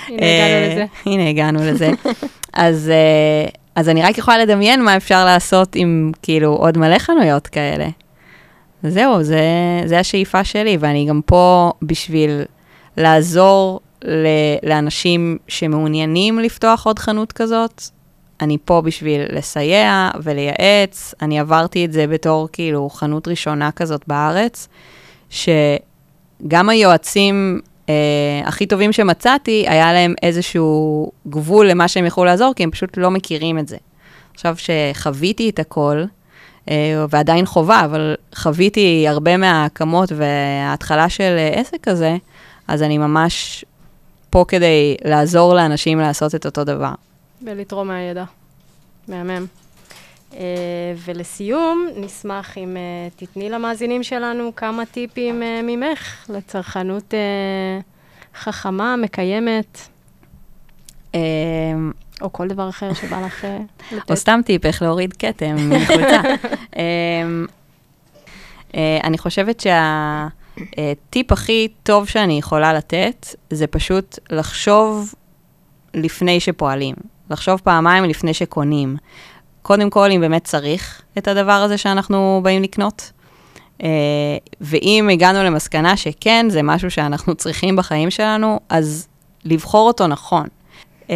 הנה 0.08 0.22
הגענו 0.22 0.72
לזה. 0.72 0.86
הנה 1.06 1.28
הגענו 1.28 1.58
לזה. 1.62 1.90
אז... 2.52 2.90
אה, 2.90 3.48
אז 3.76 3.88
אני 3.88 4.02
רק 4.02 4.18
יכולה 4.18 4.38
לדמיין 4.38 4.82
מה 4.82 4.96
אפשר 4.96 5.24
לעשות 5.24 5.74
עם 5.74 6.12
כאילו 6.22 6.52
עוד 6.52 6.78
מלא 6.78 6.98
חנויות 6.98 7.46
כאלה. 7.46 7.88
זהו, 8.82 9.22
זה, 9.22 9.40
זה 9.84 9.98
השאיפה 9.98 10.44
שלי, 10.44 10.76
ואני 10.80 11.06
גם 11.08 11.20
פה 11.26 11.72
בשביל 11.82 12.42
לעזור 12.96 13.80
ל, 14.04 14.26
לאנשים 14.62 15.38
שמעוניינים 15.48 16.38
לפתוח 16.38 16.86
עוד 16.86 16.98
חנות 16.98 17.32
כזאת. 17.32 17.82
אני 18.40 18.58
פה 18.64 18.80
בשביל 18.80 19.20
לסייע 19.32 20.10
ולייעץ. 20.22 21.14
אני 21.22 21.40
עברתי 21.40 21.84
את 21.84 21.92
זה 21.92 22.06
בתור 22.06 22.48
כאילו 22.52 22.90
חנות 22.90 23.28
ראשונה 23.28 23.72
כזאת 23.72 24.02
בארץ, 24.06 24.68
שגם 25.30 26.68
היועצים 26.68 27.60
אה, 27.88 27.94
הכי 28.44 28.66
טובים 28.66 28.92
שמצאתי, 28.92 29.64
היה 29.68 29.92
להם 29.92 30.14
איזשהו 30.22 31.10
גבול 31.28 31.70
למה 31.70 31.88
שהם 31.88 32.06
יכולו 32.06 32.26
לעזור, 32.26 32.52
כי 32.56 32.62
הם 32.62 32.70
פשוט 32.70 32.96
לא 32.96 33.10
מכירים 33.10 33.58
את 33.58 33.68
זה. 33.68 33.76
עכשיו 34.34 34.56
שחוויתי 34.56 35.50
את 35.50 35.58
הכל, 35.58 36.04
אה, 36.70 37.04
ועדיין 37.10 37.46
חובה, 37.46 37.84
אבל 37.84 38.14
חוויתי 38.34 39.04
הרבה 39.08 39.36
מההקמות 39.36 40.12
וההתחלה 40.12 41.08
של 41.08 41.36
עסק 41.52 41.76
כזה, 41.82 42.16
אז 42.68 42.82
אני 42.82 42.98
ממש 42.98 43.64
פה 44.30 44.44
כדי 44.48 44.96
לעזור 45.04 45.54
לאנשים 45.54 45.98
לעשות 45.98 46.34
את 46.34 46.46
אותו 46.46 46.64
דבר. 46.64 46.92
ולתרום 47.42 47.88
מהידע. 47.88 48.24
מהמם. 49.08 49.46
Uh, 50.32 50.36
ולסיום, 51.04 51.88
נשמח 51.96 52.58
אם 52.58 52.76
uh, 52.76 53.20
תתני 53.20 53.50
למאזינים 53.50 54.02
שלנו 54.02 54.56
כמה 54.56 54.86
טיפים 54.86 55.42
uh, 55.42 55.44
ממך 55.62 56.30
לצרכנות 56.30 57.14
uh, 57.14 58.36
חכמה, 58.38 58.96
מקיימת, 58.96 59.80
או 62.20 62.32
כל 62.32 62.48
דבר 62.48 62.68
אחר 62.68 62.94
שבא 62.94 63.26
לך 63.26 63.44
uh, 63.44 63.94
לתת. 63.94 64.10
או 64.10 64.16
סתם 64.16 64.40
טיפ, 64.44 64.66
איך 64.66 64.82
להוריד 64.82 65.12
כתם 65.12 65.56
מחולצה. 65.70 66.20
אני 69.04 69.18
חושבת 69.18 69.60
שהטיפ 69.60 71.32
הכי 71.32 71.68
טוב 71.82 72.08
שאני 72.08 72.38
יכולה 72.38 72.72
לתת, 72.72 73.26
זה 73.50 73.66
פשוט 73.66 74.18
לחשוב 74.30 75.14
לפני 75.94 76.40
שפועלים. 76.40 76.94
לחשוב 77.30 77.60
פעמיים 77.64 78.04
לפני 78.04 78.34
שקונים. 78.34 78.96
קודם 79.62 79.90
כל, 79.90 80.10
אם 80.10 80.20
באמת 80.20 80.44
צריך 80.44 81.02
את 81.18 81.28
הדבר 81.28 81.52
הזה 81.52 81.78
שאנחנו 81.78 82.40
באים 82.42 82.62
לקנות. 82.62 83.12
Uh, 83.78 83.82
ואם 84.60 85.08
הגענו 85.12 85.44
למסקנה 85.44 85.96
שכן, 85.96 86.46
זה 86.50 86.62
משהו 86.62 86.90
שאנחנו 86.90 87.34
צריכים 87.34 87.76
בחיים 87.76 88.10
שלנו, 88.10 88.60
אז 88.68 89.08
לבחור 89.44 89.86
אותו 89.86 90.06
נכון. 90.06 90.46
Uh, 91.02 91.10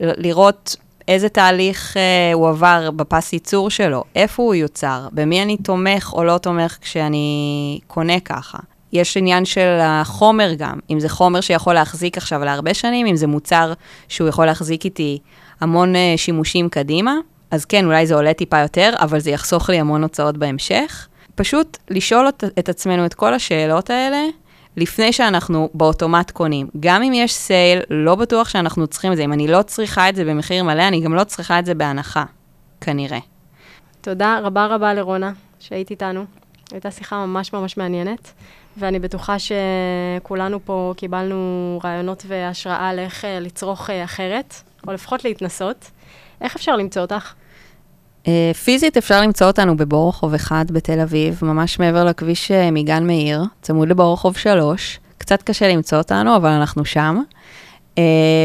לראות 0.00 0.76
איזה 1.08 1.28
תהליך 1.28 1.96
uh, 1.96 2.34
הוא 2.34 2.48
עבר 2.48 2.90
בפס 2.96 3.32
ייצור 3.32 3.70
שלו, 3.70 4.04
איפה 4.16 4.42
הוא 4.42 4.54
יוצר, 4.54 5.08
במי 5.12 5.42
אני 5.42 5.56
תומך 5.56 6.12
או 6.12 6.24
לא 6.24 6.38
תומך 6.38 6.78
כשאני 6.80 7.80
קונה 7.86 8.20
ככה. 8.20 8.58
יש 8.92 9.16
עניין 9.16 9.44
של 9.44 9.78
החומר 9.82 10.54
גם, 10.54 10.78
אם 10.90 11.00
זה 11.00 11.08
חומר 11.08 11.40
שיכול 11.40 11.74
להחזיק 11.74 12.16
עכשיו 12.16 12.44
להרבה 12.44 12.74
שנים, 12.74 13.06
אם 13.06 13.16
זה 13.16 13.26
מוצר 13.26 13.72
שהוא 14.08 14.28
יכול 14.28 14.46
להחזיק 14.46 14.84
איתי 14.84 15.18
המון 15.60 15.94
uh, 15.94 15.98
שימושים 16.16 16.68
קדימה, 16.68 17.14
אז 17.50 17.64
כן, 17.64 17.84
אולי 17.84 18.06
זה 18.06 18.14
עולה 18.14 18.34
טיפה 18.34 18.58
יותר, 18.58 18.92
אבל 18.98 19.20
זה 19.20 19.30
יחסוך 19.30 19.70
לי 19.70 19.80
המון 19.80 20.02
הוצאות 20.02 20.36
בהמשך. 20.36 21.08
פשוט 21.34 21.78
לשאול 21.90 22.28
את, 22.28 22.44
את 22.58 22.68
עצמנו 22.68 23.06
את 23.06 23.14
כל 23.14 23.34
השאלות 23.34 23.90
האלה 23.90 24.22
לפני 24.76 25.12
שאנחנו 25.12 25.68
באוטומט 25.74 26.30
קונים. 26.30 26.66
גם 26.80 27.02
אם 27.02 27.12
יש 27.12 27.34
סייל, 27.34 27.80
לא 27.90 28.14
בטוח 28.14 28.48
שאנחנו 28.48 28.86
צריכים 28.86 29.12
את 29.12 29.16
זה. 29.16 29.24
אם 29.24 29.32
אני 29.32 29.48
לא 29.48 29.62
צריכה 29.62 30.08
את 30.08 30.16
זה 30.16 30.24
במחיר 30.24 30.64
מלא, 30.64 30.88
אני 30.88 31.00
גם 31.00 31.14
לא 31.14 31.24
צריכה 31.24 31.58
את 31.58 31.66
זה 31.66 31.74
בהנחה, 31.74 32.24
כנראה. 32.80 33.18
תודה 34.00 34.40
רבה 34.42 34.66
רבה 34.66 34.94
לרונה 34.94 35.32
שהיית 35.60 35.90
איתנו. 35.90 36.24
הייתה 36.72 36.90
שיחה 36.90 37.26
ממש 37.26 37.52
ממש 37.52 37.76
מעניינת, 37.76 38.32
ואני 38.76 38.98
בטוחה 38.98 39.36
שכולנו 39.38 40.64
פה 40.64 40.94
קיבלנו 40.96 41.80
רעיונות 41.84 42.24
והשראה 42.26 42.88
על 42.88 42.98
איך 42.98 43.24
אה, 43.24 43.40
לצרוך 43.40 43.90
אה, 43.90 44.04
אחרת, 44.04 44.54
או 44.86 44.92
לפחות 44.92 45.24
להתנסות. 45.24 45.90
איך 46.40 46.56
אפשר 46.56 46.76
למצוא 46.76 47.02
אותך? 47.02 47.32
Uh, 48.24 48.28
פיזית 48.64 48.96
אפשר 48.96 49.20
למצוא 49.20 49.46
אותנו 49.46 49.76
בבור 49.76 50.08
רחוב 50.08 50.34
1 50.34 50.70
בתל 50.70 51.00
אביב, 51.00 51.38
ממש 51.42 51.78
מעבר 51.78 52.04
לכביש 52.04 52.50
מגן 52.50 53.06
מאיר, 53.06 53.42
צמוד 53.62 53.88
לבור 53.88 54.12
רחוב 54.12 54.36
3. 54.36 55.00
קצת 55.18 55.42
קשה 55.42 55.68
למצוא 55.68 55.98
אותנו, 55.98 56.36
אבל 56.36 56.48
אנחנו 56.50 56.84
שם. 56.84 57.22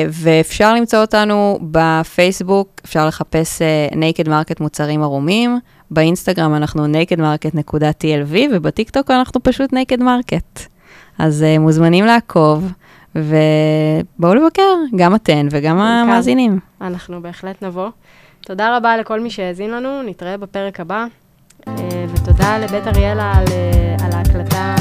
ואפשר 0.10 0.74
למצוא 0.74 1.00
אותנו 1.00 1.60
בפייסבוק, 1.62 2.82
אפשר 2.86 3.08
לחפש 3.08 3.62
Naked 3.92 4.28
Market 4.28 4.56
מוצרים 4.60 5.04
ערומים, 5.04 5.60
באינסטגרם 5.92 6.56
אנחנו 6.56 6.86
nakedmarket.tlv, 6.86 8.36
ובטיקטוק 8.52 9.12
אנחנו 9.12 9.44
פשוט 9.44 9.74
Naked 9.74 10.00
Market. 10.00 10.68
אז 11.20 11.46
uh, 11.56 11.60
מוזמנים 11.60 12.06
לעקוב, 12.06 12.72
ובואו 13.16 14.36
לבקר, 14.36 14.74
גם 14.96 15.16
אתן 15.16 15.48
וגם 15.52 15.80
המאזינים. 15.80 16.60
אנחנו 16.82 17.22
בהחלט 17.22 17.64
נבוא. 17.64 17.90
תודה 18.42 18.78
רבה 18.78 18.98
לכל 18.98 19.20
מי 19.20 19.30
שהאזין 19.30 19.72
לנו, 19.72 20.02
נתראה 20.04 20.38
בפרק 20.38 20.80
הבא. 20.80 21.06
אה, 21.68 21.74
ותודה 22.14 22.58
לבית 22.58 22.88
אריאלה 22.88 23.32
על, 23.36 23.46
אה, 23.52 24.06
על 24.06 24.12
ההקלטה 24.12 24.76